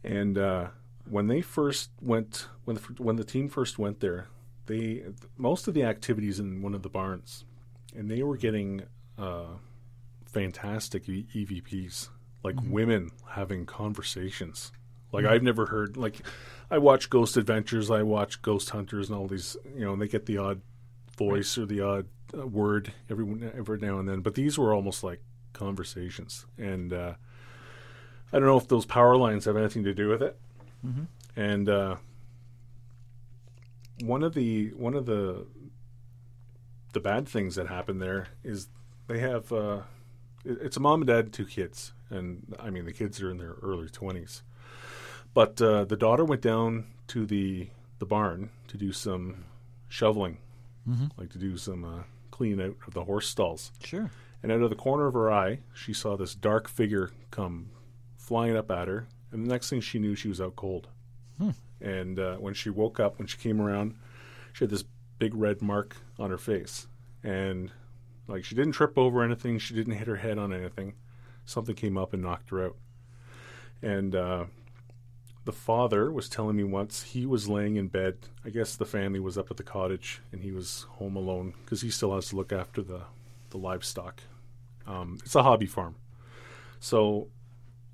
[0.02, 0.68] And uh,
[1.08, 4.28] when they first went, when the, when the team first went there,
[4.66, 5.04] they
[5.36, 7.44] most of the activities in one of the barns,
[7.94, 8.82] and they were getting
[9.18, 9.56] uh,
[10.24, 12.08] fantastic EVPs,
[12.42, 14.72] like women having conversations.
[15.12, 15.96] Like I've never heard.
[15.96, 16.20] Like
[16.70, 19.56] I watch Ghost Adventures, I watch Ghost Hunters, and all these.
[19.74, 20.62] You know, and they get the odd
[21.16, 22.06] voice or the odd
[22.36, 24.20] uh, word every every now and then.
[24.20, 25.20] But these were almost like
[25.52, 27.14] conversations, and uh,
[28.32, 30.38] I don't know if those power lines have anything to do with it.
[31.36, 31.96] And uh,
[34.02, 35.46] one of the one of the
[36.92, 38.68] the bad things that happened there is
[39.06, 39.82] they have uh,
[40.44, 43.30] it- it's a mom and dad and two kids, and I mean the kids are
[43.30, 44.42] in their early twenties.
[45.34, 47.68] But uh, the daughter went down to the
[47.98, 49.44] the barn to do some
[49.88, 50.38] shoveling,
[51.16, 52.02] like to do some uh,
[52.36, 53.72] clean out of the horse stalls.
[53.82, 54.10] Sure.
[54.42, 57.70] And out of the corner of her eye, she saw this dark figure come
[58.16, 59.06] flying up at her.
[59.32, 60.88] And the next thing she knew, she was out cold.
[61.80, 63.94] And uh, when she woke up, when she came around,
[64.52, 64.84] she had this
[65.18, 66.86] big red mark on her face.
[67.22, 67.72] And
[68.28, 70.94] like she didn't trip over anything, she didn't hit her head on anything.
[71.44, 72.76] Something came up and knocked her out.
[73.82, 74.44] And uh,
[75.46, 78.18] the father was telling me once he was laying in bed.
[78.44, 81.80] I guess the family was up at the cottage and he was home alone because
[81.80, 83.02] he still has to look after the,
[83.50, 84.22] the livestock.
[84.88, 85.94] Um, it's a hobby farm.
[86.80, 87.28] So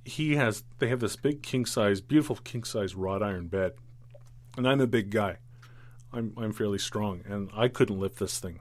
[0.05, 3.73] he has, they have this big king size, beautiful king size wrought iron bed.
[4.57, 5.37] And I'm a big guy.
[6.11, 8.61] I'm, I'm fairly strong and I couldn't lift this thing.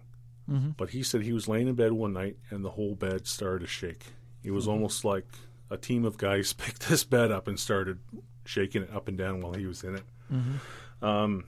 [0.76, 3.62] But he said he was laying in bed one night and the whole bed started
[3.62, 4.08] to shake.
[4.44, 5.28] It was almost like
[5.70, 8.00] a team of guys picked this bed up and started
[8.46, 10.04] shaking it up and down while he was in it.
[11.02, 11.46] Um,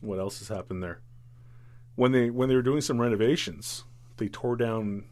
[0.00, 1.00] what else has happened there?
[1.94, 3.84] When they when they were doing some renovations,
[4.16, 5.04] they tore down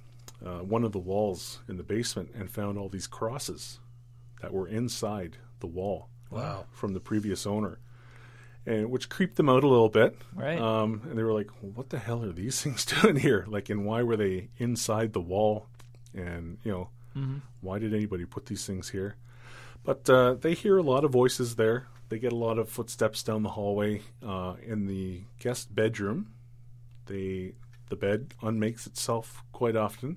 [0.45, 3.79] uh, one of the walls in the basement and found all these crosses
[4.41, 6.65] that were inside the wall Wow.
[6.73, 7.79] from the previous owner,
[8.65, 10.17] and which creeped them out a little bit.
[10.35, 10.59] Right.
[10.59, 13.45] Um, and they were like, "What the hell are these things doing here?
[13.47, 15.67] Like, and why were they inside the wall?
[16.15, 19.17] And you know, why did anybody put these things here?"
[19.85, 21.87] But uh, they hear a lot of voices there.
[22.09, 24.03] They get a lot of footsteps down the hallway.
[24.25, 26.33] Uh, in the guest bedroom,
[27.07, 27.55] they
[27.89, 30.17] the bed unmakes itself quite often.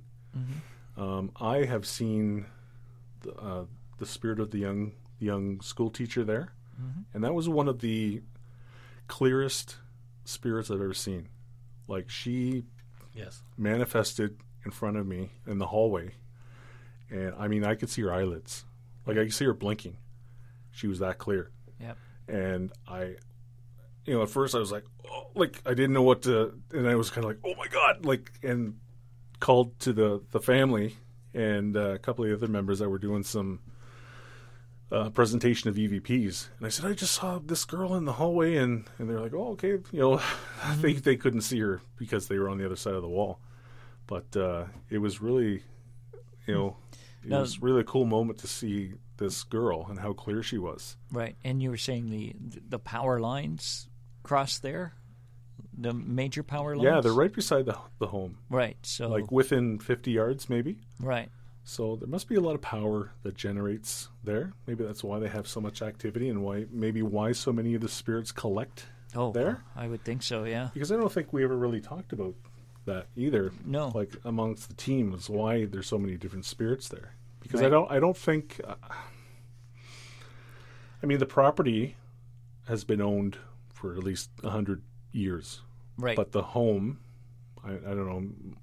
[0.98, 2.46] Um, I have seen
[3.22, 3.66] the, uh,
[4.00, 6.50] the spirit of the young young school teacher there,
[7.14, 8.22] and that was one of the
[9.08, 9.78] clearest
[10.26, 11.30] spirits I've ever seen.
[11.88, 12.64] Like she
[13.16, 13.44] Yes.
[13.58, 16.16] manifested in front of me in the hallway,
[17.10, 18.66] and I mean I could see her eyelids,
[19.06, 19.98] like I could see her blinking.
[20.72, 21.98] She was that clear, Yep.
[22.28, 23.16] and I,
[24.06, 26.88] you know, at first I was like, oh, like I didn't know what to, and
[26.88, 28.76] I was kind of like, oh my god, like, and
[29.40, 30.96] called to the the family
[31.34, 33.60] and uh, a couple of the other members that were doing some
[34.92, 38.56] uh, presentation of EVPs, and I said, I just saw this girl in the hallway,
[38.58, 40.22] and and they're like, oh okay, you know,
[40.78, 43.40] they they couldn't see her because they were on the other side of the wall,
[44.08, 45.64] but uh, it was really,
[46.48, 46.78] you know,
[47.24, 50.58] it Now- was really a cool moment to see this girl and how clear she
[50.58, 50.98] was.
[51.12, 51.36] Right.
[51.44, 52.34] And you were saying the
[52.70, 53.88] the power lines
[54.24, 54.94] cross there,
[55.78, 56.86] the major power lines.
[56.86, 58.78] Yeah, they're right beside the the home, Right.
[58.84, 60.80] So like within fifty yards, maybe.
[61.00, 61.30] right.
[61.66, 64.52] So there must be a lot of power that generates there.
[64.68, 67.80] Maybe that's why they have so much activity and why maybe why so many of
[67.82, 69.64] the spirits collect Oh, there.
[69.76, 70.44] I would think so.
[70.44, 70.72] Yeah.
[70.74, 72.34] Because I don't think we ever really talked about
[72.86, 73.52] that either.
[73.66, 73.92] No.
[73.94, 77.14] Like amongst the team is why there's so many different spirits there.
[77.40, 78.76] Because I don't I don't think uh,
[81.02, 81.98] I mean the property
[82.68, 83.38] has been owned
[83.74, 84.82] for at least a hundred
[85.12, 85.62] years.
[85.98, 86.16] Right.
[86.16, 87.00] But the home
[87.64, 88.56] I, I don't know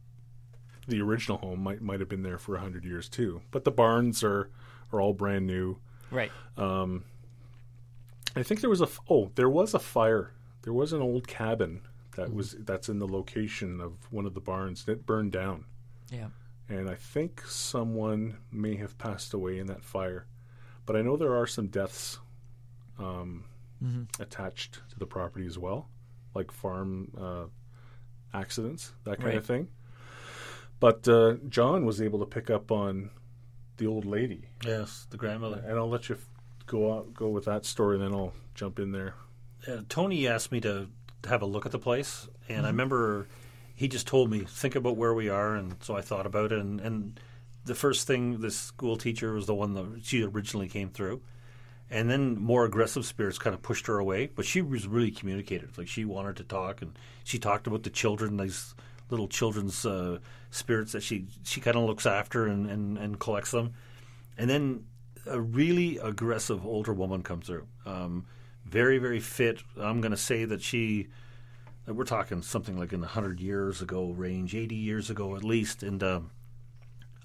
[0.89, 3.43] the original home might might have been there for a hundred years too.
[3.51, 4.51] But the barns are
[4.93, 5.79] are all brand new.
[6.11, 6.33] right.
[6.57, 7.05] Um,
[8.37, 10.33] I think there was a oh there was a fire.
[10.63, 11.83] There was an old cabin.
[12.17, 15.65] That was that's in the location of one of the barns that burned down,
[16.11, 16.29] Yeah.
[16.69, 20.27] and I think someone may have passed away in that fire.
[20.87, 22.19] But I know there are some deaths
[22.99, 23.45] um,
[23.83, 24.23] Mm-hmm.
[24.23, 25.89] attached to the property as well,
[26.35, 27.45] like farm uh,
[28.35, 29.37] accidents, that kind Right.
[29.37, 29.69] of thing.
[30.81, 33.11] But uh, John was able to pick up on
[33.79, 35.63] the old lady Yes, the grandmother.
[35.67, 36.29] and I'll let you f-
[36.67, 39.15] go out, go with that story, and then I'll jump in there.
[39.67, 40.89] uh, Tony asked me to
[41.27, 43.29] have a look at the place, and I remember
[43.75, 46.59] he just told me think about where we are, and so I thought about it.
[46.59, 47.21] And, and
[47.65, 51.23] the first thing, this school teacher was the one that she originally came through,
[51.91, 54.27] and then more aggressive spirits kind of pushed her away.
[54.35, 57.91] But she was really communicative; like she wanted to talk, and she talked about the
[57.91, 58.75] children, these
[59.11, 60.19] little children's uh,
[60.51, 63.73] spirits that she she kind of looks after and, and, and collects them.
[64.37, 64.85] And then
[65.27, 67.67] a really aggressive older woman comes through.
[67.85, 68.27] Um,
[68.71, 69.63] very, very fit.
[69.79, 71.09] I'm going to say that she,
[71.87, 75.83] we're talking something like in the 100 years ago range, 80 years ago at least,
[75.83, 76.31] and um,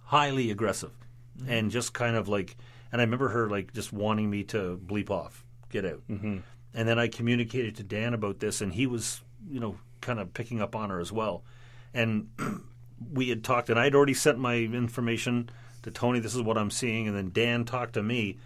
[0.05, 0.91] highly aggressive.
[1.47, 2.55] And just kind of like,
[2.91, 6.01] and I remember her like just wanting me to bleep off, get out.
[6.09, 6.37] Mm-hmm.
[6.73, 10.33] And then I communicated to Dan about this, and he was, you know, kind of
[10.33, 11.43] picking up on her as well.
[11.93, 12.29] And
[13.13, 15.49] we had talked, and I'd already sent my information
[15.83, 16.19] to Tony.
[16.19, 18.37] This is what I'm seeing, and then Dan talked to me,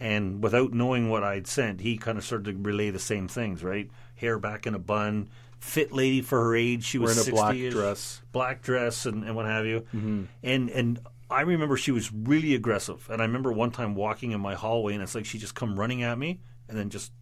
[0.00, 3.62] and without knowing what I'd sent, he kind of started to relay the same things.
[3.62, 5.28] Right, hair back in a bun,
[5.60, 6.84] fit lady for her age.
[6.84, 8.22] She was in a black 60-ish, dress.
[8.32, 9.80] black dress, and, and what have you.
[9.94, 10.24] Mm-hmm.
[10.42, 14.40] And and I remember she was really aggressive, and I remember one time walking in
[14.40, 17.12] my hallway, and it's like she just come running at me, and then just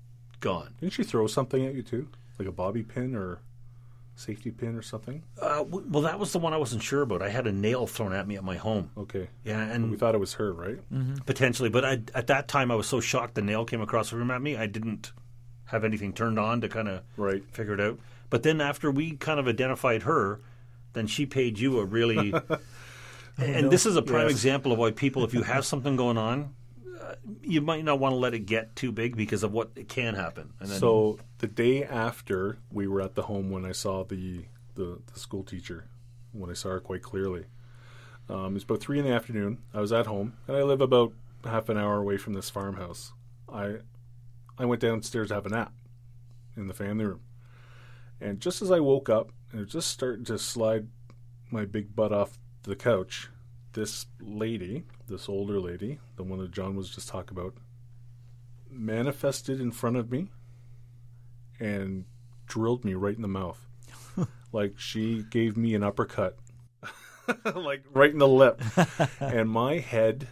[0.41, 0.74] gone.
[0.81, 2.09] Didn't she throw something at you too,
[2.39, 3.41] like a bobby pin or
[4.17, 5.23] safety pin or something?
[5.41, 7.23] Uh, w- well, that was the one I wasn't sure about.
[7.23, 8.91] I had a nail thrown at me at my home.
[8.97, 10.79] Okay, Yeah, and we thought it was her, right?
[11.27, 14.17] Potentially, but I, at that time I was so shocked the nail came across the
[14.17, 14.57] room at me.
[14.57, 15.12] I didn't
[15.67, 17.45] have anything turned on to kind of Right.
[17.53, 17.99] figure it out.
[18.31, 20.41] But then after we kind of identified her,
[20.95, 22.33] then she paid you a really.
[23.39, 24.31] and this is a prime Yes.
[24.33, 26.55] example of why people, if you have something going on,
[27.43, 30.53] you might not want to let it get too big because of what can happen.
[30.61, 34.45] Then, So the day after we were at the home when I saw the
[34.75, 35.89] the, the school teacher,
[36.33, 37.47] when I saw her quite clearly,
[38.29, 39.59] um, it was about three in the afternoon.
[39.73, 41.12] I was at home, and I live about
[41.45, 43.12] half an hour away from this farmhouse.
[43.49, 43.77] I
[44.59, 45.73] I went downstairs to have a nap
[46.57, 47.21] in the family room,
[48.21, 50.89] and just as I woke up and just starting to slide
[51.51, 53.29] my big butt off the couch,
[53.77, 57.53] this lady, this older lady, the one that John was just talking about,
[58.70, 60.31] manifested in front of me
[61.61, 62.07] and
[62.47, 63.68] drilled me right in the mouth.
[64.53, 66.39] like she gave me an uppercut,
[67.55, 68.62] like right in the lip.
[69.20, 70.29] and my head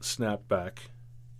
[0.00, 0.90] snapped back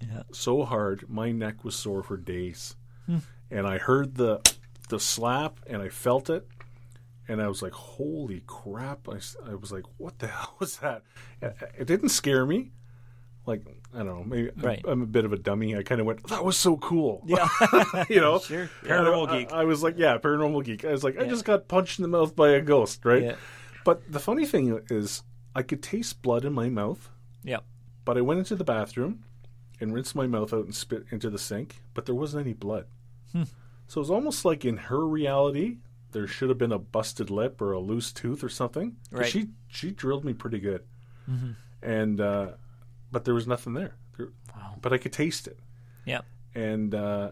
[0.01, 0.23] Yeah.
[0.33, 2.77] so hard, my neck was sore for days.
[3.07, 3.19] Hmm.
[3.51, 4.41] And I heard the
[4.89, 6.49] the slap and I felt it.
[7.29, 9.09] And I was like, holy crap.
[9.09, 9.19] I,
[9.49, 11.03] I was like, what the hell was that?
[11.41, 12.73] It, didn't scare me.
[13.47, 13.63] Like,
[13.95, 14.25] I don't know.
[14.25, 14.85] Maybe Right.
[14.87, 15.77] I'm a bit of a dummy.
[15.77, 17.23] I kind of went, that was so cool.
[17.27, 17.49] Yeah.
[18.09, 18.39] you know?
[18.41, 18.69] Sure.
[18.85, 19.53] Paranormal I- geek.
[19.53, 20.85] I, I was like, yeah, paranormal geek.
[20.85, 23.23] I was like, I just got punched in the mouth by a ghost, right?
[23.23, 23.35] Yeah.
[23.85, 25.23] But the funny thing is,
[25.55, 27.11] I could taste blood in my mouth,
[27.45, 27.59] Yeah.
[28.05, 29.25] but I went into the bathroom
[29.81, 32.87] and rinsed my mouth out and spit into the sink, but there wasn't any blood.
[33.33, 33.43] Hmm.
[33.89, 35.79] So it was almost like in her reality,
[36.13, 38.97] there should have been a busted lip or a loose tooth or something.
[39.11, 39.27] Right.
[39.27, 40.83] She she drilled me pretty good,
[41.31, 41.51] Mm-hmm.
[41.83, 42.49] and uh,
[43.11, 43.95] but there was nothing there.
[44.17, 44.75] There- Wow.
[44.81, 45.59] But I could taste it.
[46.05, 46.21] Yeah.
[46.55, 47.31] And uh,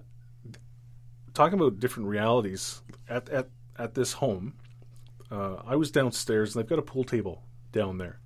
[1.35, 4.55] talking about different realities at at at this home,
[5.31, 8.19] uh, I was downstairs and they've got a pool table down there,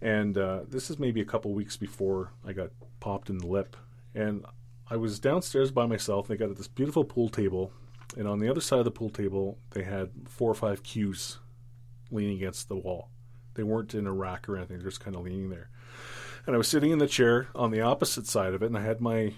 [0.00, 3.76] and uh, this is maybe a couple weeks before I got popped in the lip,
[4.14, 4.44] and
[4.88, 6.28] I was downstairs by myself.
[6.30, 7.72] And they got at this beautiful pool table,
[8.16, 11.38] and on the other side of the pool table, they had four or five cues
[12.10, 13.10] leaning against the wall.
[13.54, 15.70] They weren't in a rack or anything; they're just kind of leaning there.
[16.46, 18.82] And I was sitting in the chair on the opposite side of it, and I
[18.82, 19.34] had my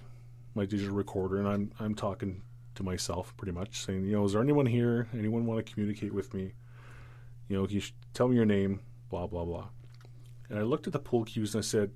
[0.55, 2.43] my digital recorder, and I'm I'm talking
[2.75, 5.09] to myself pretty much, saying, you know, is there anyone here?
[5.13, 6.53] Anyone want to communicate with me?
[7.49, 7.83] You know, you
[8.15, 9.69] tell me your name, blah blah blah.
[10.49, 11.93] and I looked at the pool cues and I said,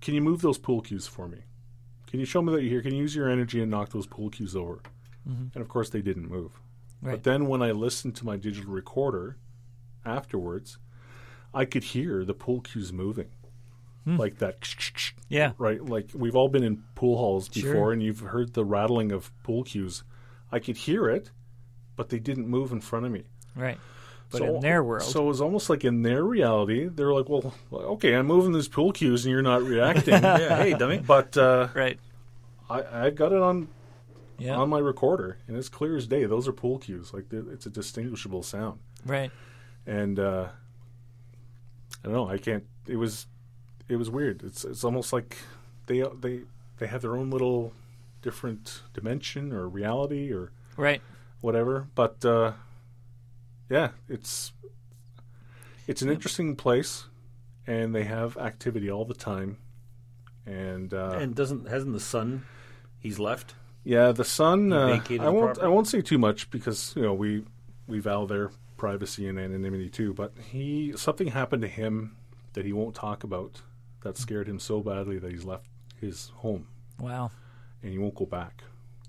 [0.00, 1.38] "Can you move those pool cues for me?
[2.06, 2.82] Can you show me that you're here?
[2.82, 4.80] Can you use your energy and knock those pool cues over?"
[5.28, 6.52] And of course, they didn't move.
[7.02, 7.12] Right.
[7.12, 9.36] But then when I listened to my digital recorder
[10.04, 10.78] afterwards,
[11.54, 13.28] I could hear the pool cues moving,
[14.06, 14.56] like that.
[15.28, 15.52] Yeah.
[15.58, 17.92] Right, like we've all been in pool halls before, Sure.
[17.92, 20.02] and you've heard the rattling of pool cues.
[20.50, 21.30] I could hear it,
[21.94, 23.24] but they didn't move in front of me.
[23.54, 23.78] Right.
[24.30, 27.28] But So- in their world, So it was almost like in their reality, they're like,
[27.28, 30.98] "Well, okay, I'm moving these pool cues, and you're not reacting." yeah, hey, dummy.
[31.06, 31.98] But uh, right?
[32.70, 33.68] I, I got it on
[34.38, 34.56] Yeah.
[34.56, 36.24] on my recorder, and it's clear as day.
[36.24, 37.12] Those are pool cues.
[37.12, 38.78] Like it's a distinguishable sound.
[39.04, 39.30] right.
[39.86, 40.48] And uh,
[42.02, 42.28] I don't know.
[42.28, 42.64] I can't.
[42.86, 43.26] It was
[43.88, 44.42] it was weird.
[44.44, 45.36] It's it's almost like
[45.86, 46.42] they they
[46.78, 47.72] they have their own little
[48.22, 51.00] different dimension or reality or Right.
[51.40, 51.88] whatever.
[51.94, 52.52] But uh,
[53.70, 54.52] yeah, it's
[55.86, 57.06] it's an interesting place,
[57.66, 59.56] and they have activity all the time.
[60.46, 62.44] And, uh, and doesn't hasn't the sun?
[63.00, 63.54] He's left.
[63.84, 64.72] Yeah, the sun.
[64.72, 65.44] Uh, I won't.
[65.54, 65.60] property?
[65.62, 67.44] I won't say too much because you know we
[67.86, 70.14] we vow their privacy and anonymity too.
[70.14, 72.16] But he something happened to him
[72.52, 73.62] that he won't talk about
[74.02, 75.66] that scared him so badly that he's left
[76.00, 76.66] his home
[77.00, 77.30] Wow.
[77.82, 78.62] and he won't go back.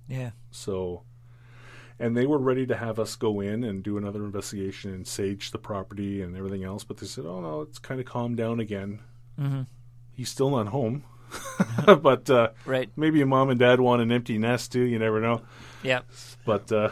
[0.07, 0.31] Yeah.
[0.49, 1.03] So,
[1.99, 5.51] and they were ready to have us go in and do another investigation and sage
[5.51, 6.83] the property and everything else.
[6.83, 9.01] But they said, "Oh no, it's kind of calmed down again.
[9.39, 9.61] Mm-hmm.
[10.13, 11.03] He's still not home,
[12.01, 12.89] but uh, Right.
[12.95, 14.83] maybe mom and dad want an empty nest too.
[14.83, 15.41] You never know.
[15.83, 16.01] Yeah.
[16.45, 16.89] But uh,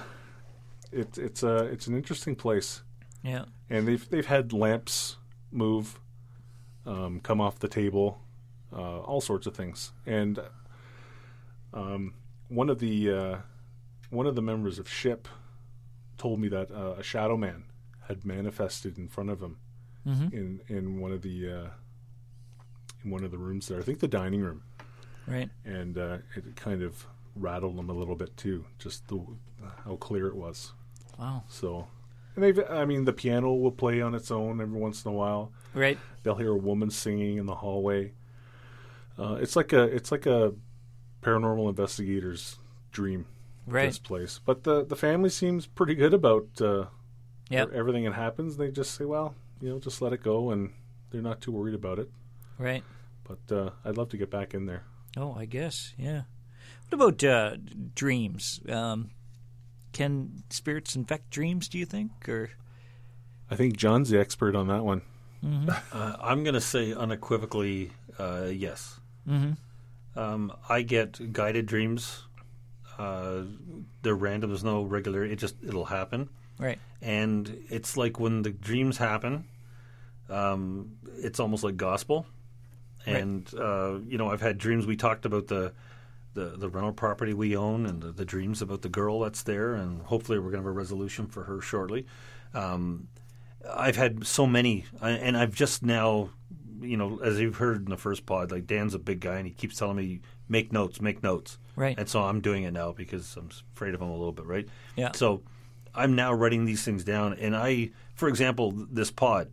[0.91, 2.81] it, it's a it's an interesting place,
[3.23, 3.45] Yeah.
[3.69, 5.17] and they've they've had lamps
[5.51, 5.99] move,
[6.85, 8.19] um, come off the table,
[8.73, 10.39] uh, all sorts of things, and
[11.73, 12.13] um,
[12.49, 13.37] one of the uh,
[14.09, 15.27] one of the members of SHIP
[16.17, 17.65] told me that uh, a shadow man
[18.07, 19.57] had manifested in front of him
[20.07, 20.35] Mm-hmm.
[20.37, 21.67] in in one of the uh,
[23.03, 23.79] in one of the rooms there.
[23.79, 24.63] I think the dining room,
[25.27, 25.49] Right.
[25.65, 29.19] and uh, it kind of rattled them a little bit too, just the
[29.85, 30.73] how clear it was.
[31.19, 31.43] Wow.
[31.47, 31.87] So,
[32.35, 35.13] and they've I mean the piano will play on its own every once in a
[35.13, 35.51] while.
[35.73, 35.97] Right.
[36.23, 38.13] They'll hear a woman singing in the hallway.
[39.17, 40.53] Uh, it's like a it's like a
[41.21, 42.57] paranormal investigator's
[42.91, 43.25] dream.
[43.65, 43.87] Right.
[43.87, 46.85] This place, but the the family seems pretty good about uh,
[47.49, 47.71] Yep.
[47.73, 48.57] everything that happens.
[48.57, 50.71] They just say, well, you know, just let it go, and
[51.11, 52.09] they're not too worried about it.
[52.57, 52.83] Right.
[53.23, 54.83] But uh, I'd love to get back in there.
[55.15, 55.93] Oh, I guess.
[55.97, 56.23] Yeah.
[56.89, 57.57] What about uh,
[57.95, 58.61] dreams?
[58.69, 59.11] Um,
[59.91, 61.67] can spirits infect dreams?
[61.67, 62.51] Do you think, or
[63.49, 65.01] I think John's the expert on that one.
[65.43, 68.99] Uh, I'm going to say unequivocally uh, yes.
[69.27, 69.51] mm-hmm.
[70.19, 72.23] Um, I get guided dreams.
[72.97, 73.43] Uh,
[74.01, 74.49] they're random.
[74.49, 75.23] There's no regular.
[75.23, 76.79] It just it'll happen, right?
[77.01, 79.45] and it's like when the dreams happen.
[80.29, 82.25] Um, it's almost like gospel,
[83.07, 83.15] Right.
[83.23, 84.85] and uh, you know I've had dreams.
[84.85, 85.73] We talked about the
[86.33, 89.73] the, the rental property we own and the, the dreams about the girl that's there,
[89.73, 92.05] and hopefully we're going to have a resolution for her shortly.
[92.53, 93.07] Um,
[93.67, 96.29] I've had so many, and I've just now,
[96.79, 99.47] you know, as you've heard in the first pod, like Dan's a big guy, and
[99.47, 101.97] he keeps telling me make notes, make notes, Right.
[101.97, 104.67] and so I'm doing it now because I'm afraid of him a little bit, right?
[104.95, 105.11] Yeah.
[105.13, 105.41] So
[105.95, 109.49] I'm now writing these things down, and I, for example, this pod,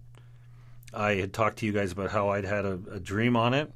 [0.94, 3.72] I had talked to you guys about how I'd had a, a dream on it,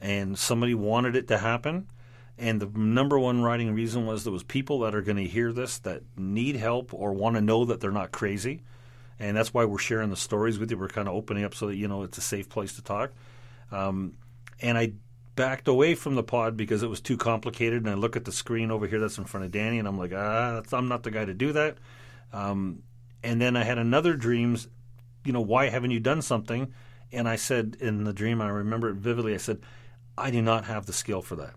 [0.00, 1.88] and somebody wanted it to happen.
[2.36, 5.52] And the number one writing reason was there was people that are going to hear
[5.52, 8.62] this that need help or want to know that they're not crazy,
[9.18, 10.78] and that's why we're sharing the stories with you.
[10.78, 13.12] We're kind of opening up so that you know it's a safe place to talk.
[13.70, 14.14] Um,
[14.60, 14.94] and I
[15.36, 17.82] backed away from the pod because it was too complicated.
[17.82, 19.98] And I look at the screen over here that's in front of Danny, and I'm
[19.98, 21.78] like, ah, I'm not the guy to do that.
[22.32, 22.82] Um,
[23.22, 24.68] and then I had another dreams.
[25.24, 26.72] You know, why haven't you done something?
[27.12, 29.34] And I said in the dream, I remember it vividly.
[29.34, 29.60] I said,
[30.18, 31.54] I do not have the skill for that.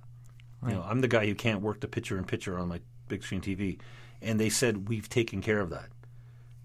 [0.66, 3.24] You know, I'm the guy who can't work the picture in picture on my big
[3.24, 3.80] screen TV.
[4.22, 5.90] And they said, we've taken care of that.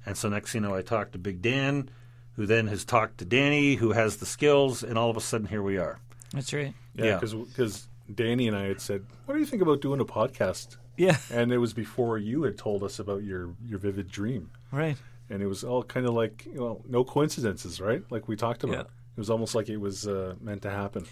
[0.07, 1.91] And so next thing you know, I talked to Big Dan,
[2.35, 5.47] who then has talked to Danny, who has the skills, and all of a sudden
[5.47, 6.01] here we are.
[6.33, 6.75] That's right.
[6.95, 7.19] Yeah.
[7.21, 11.19] because Danny and I had said, "What do you think about doing a podcast?" Yeah.
[11.31, 14.97] And it was before you had told us about your your vivid dream, Right.
[15.33, 18.03] And it was all kind of like you know no coincidences, right?
[18.11, 18.75] Like we talked about.
[18.77, 18.83] Yeah.
[19.17, 21.05] It was almost like it was uh, meant to happen.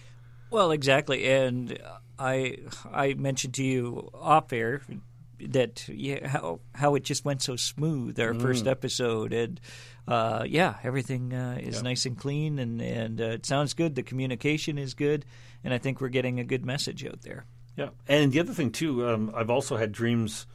[0.50, 1.78] Well, exactly, and
[2.18, 2.56] I
[2.92, 4.82] I mentioned to you off air
[5.48, 9.58] that yeah how how it just went so smooth our first episode and
[10.06, 11.82] uh, yeah everything uh, is Yeah.
[11.82, 15.24] nice and clean and and uh, it sounds good the communication is good
[15.64, 17.44] and I think we're getting a good message out there.
[17.76, 20.46] Yeah, and the other thing too, um, I've also had dreams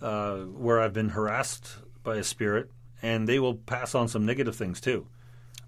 [0.00, 2.70] uh, where I've been harassed by a spirit,
[3.02, 5.06] and they will pass on some negative things too.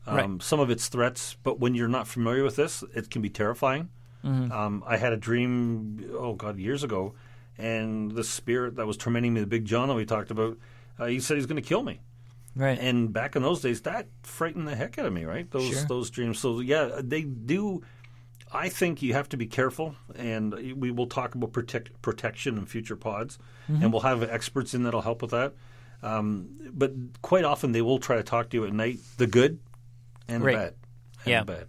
[0.06, 0.42] Um, Right.
[0.42, 3.88] Some of it's threats, but when you're not familiar with this, it can be terrifying.
[4.24, 4.52] Mm-hmm.
[4.52, 7.14] Um, I had a dream, oh God, years ago,
[7.58, 10.56] and the spirit that was tormenting me, the big John that we talked about,
[10.98, 12.00] uh, he said he's going to kill me.
[12.54, 12.78] Right.
[12.78, 15.50] And back in those days, that frightened the heck out of me, right?
[15.50, 15.84] Those Sure.
[15.86, 16.38] those dreams.
[16.38, 17.82] So yeah, they do.
[18.54, 22.66] I think you have to be careful, and we will talk about protect, protection in
[22.66, 23.38] future pods,
[23.70, 23.82] Mm-hmm.
[23.82, 25.54] and we'll have experts in that'll help with that.
[26.03, 26.92] Um, but
[27.22, 29.59] quite often, they will try to talk to you at night, the good
[30.28, 30.53] and Right.
[30.53, 30.74] the bad.
[31.24, 31.40] And Yeah.
[31.40, 31.66] the bad.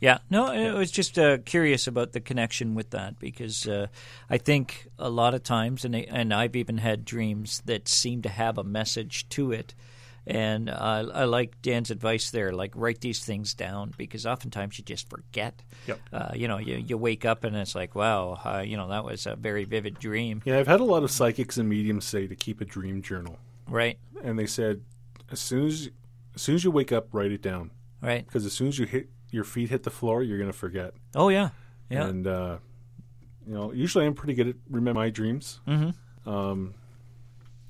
[0.00, 3.86] Yeah, no, I was just uh, curious about the connection with that because uh,
[4.28, 8.22] I think a lot of times, and I, and I've even had dreams that seem
[8.22, 9.76] to have a message to it,
[10.26, 14.84] and uh, I like Dan's advice there, like write these things down because oftentimes you
[14.84, 15.62] just forget.
[15.86, 16.00] Yep.
[16.12, 19.04] Uh, you know, you, you wake up and it's like, wow, uh, you know, that
[19.04, 22.26] was a very vivid dream, Yeah, I've had a lot of psychics and mediums say
[22.26, 23.38] to keep a dream journal,
[23.72, 23.98] right?
[24.22, 24.82] and they said
[25.30, 25.90] as soon as
[26.36, 27.70] as soon as you wake up, write it down
[28.00, 28.24] Right.
[28.26, 30.94] because as soon as you hit your feet hit the floor, you're going to forget.
[31.14, 31.50] Oh yeah,
[31.90, 32.06] yeah.
[32.06, 32.58] And uh,
[33.46, 35.60] you know, usually I'm pretty good at remember my dreams.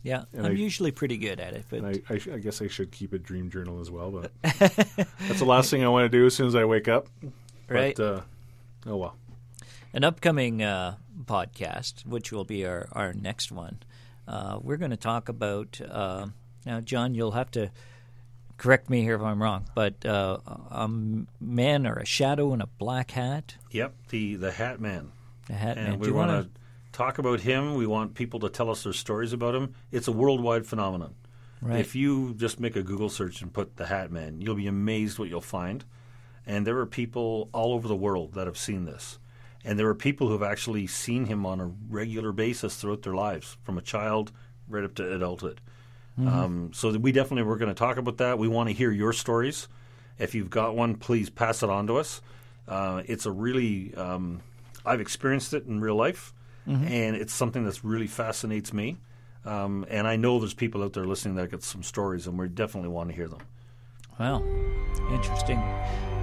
[0.05, 2.91] Yeah, I'm I- usually pretty good at it, but I, I, I guess I should
[2.91, 6.27] keep a dream journal as well, but that's the last thing I want to do
[6.27, 7.07] as soon as I wake up.
[7.69, 7.95] Right.
[7.97, 8.21] But, uh,
[8.87, 9.17] oh well.
[9.93, 13.79] an upcoming uh, podcast, which will be our, our next one,
[14.29, 15.81] uh, we're going to talk about.
[15.81, 16.27] Uh,
[16.65, 17.71] now, John, you'll have to
[18.57, 20.39] correct me here if I'm wrong, but uh,
[20.71, 20.89] a
[21.41, 23.95] man or a shadow in a black hat, Yep.
[24.11, 25.11] The the Hat Man.
[25.49, 25.99] a hat and man.
[25.99, 26.61] we want want to
[26.93, 27.75] talk about him.
[27.75, 29.75] We want people to tell us their stories about him.
[29.91, 31.15] It's a worldwide phenomenon.
[31.61, 31.81] Right.
[31.81, 35.19] If you just make a Google search and put the Hat Man, you'll be amazed
[35.19, 35.85] what you'll find.
[36.45, 39.19] And there are people all over the world that have seen this.
[39.65, 43.15] And there are people who have actually seen him on a regular basis throughout their
[43.15, 44.33] lives, from a child
[44.69, 45.61] right up to adulthood.
[46.19, 48.39] Um, so we definitely we're going to talk about that.
[48.39, 49.69] We want to hear your stories.
[50.19, 52.21] If you've got one, please pass it on to us.
[52.69, 54.43] Uh, it's a really um,
[54.85, 56.35] I've experienced it in real life,
[56.67, 58.99] and it's something that's really fascinates me.
[59.45, 62.47] Um, and I know there's people out there listening that got some stories, and we
[62.49, 63.41] definitely want to hear them.
[64.19, 64.45] Well,
[65.11, 65.59] interesting.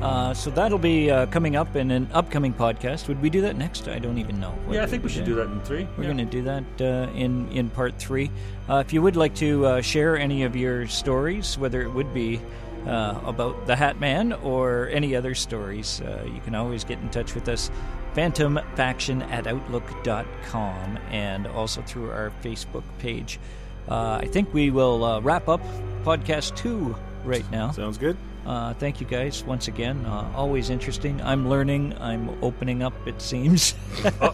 [0.01, 3.09] Uh, so that'll be uh, coming up in an upcoming podcast.
[3.09, 3.89] Would we do that next?
[3.89, 4.57] I don't even know.
[4.71, 5.85] yeah, I think we should do that in three.
[5.97, 6.13] We're Yeah.
[6.13, 8.31] going to do that uh, in in part three.
[8.69, 12.13] Uh, if you would like to uh, share any of your stories, whether it would
[12.13, 12.39] be
[12.87, 17.09] uh, about the Hat Man or any other stories, uh, you can always get in
[17.09, 17.69] touch with us.
[18.15, 23.39] PhantomFaction at Outlook.com and also through our Facebook page.
[23.87, 25.61] Uh, I think we will uh, wrap up
[26.03, 27.71] podcast two right now.
[27.71, 28.17] Sounds good.
[28.45, 30.05] Uh, thank you guys once again.
[30.05, 31.21] Uh, always interesting.
[31.21, 31.93] I'm learning.
[31.99, 32.93] I'm opening up.
[33.07, 33.75] It seems.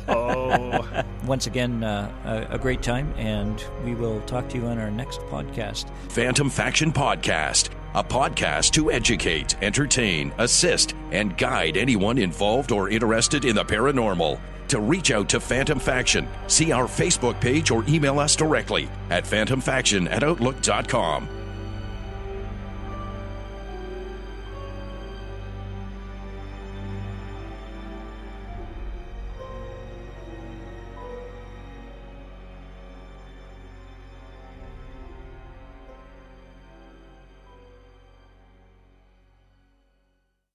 [0.07, 2.11] Oh, once again, uh,
[2.49, 5.89] a, a great time, and we will talk to you on our next podcast.
[6.09, 13.45] Phantom Faction Podcast, a podcast to educate, entertain, assist, and guide anyone involved or interested
[13.45, 14.39] in the paranormal.
[14.69, 19.23] To reach out to Phantom Faction, see our Facebook page or email us directly at
[19.25, 21.27] phantomfaction at outlook.com.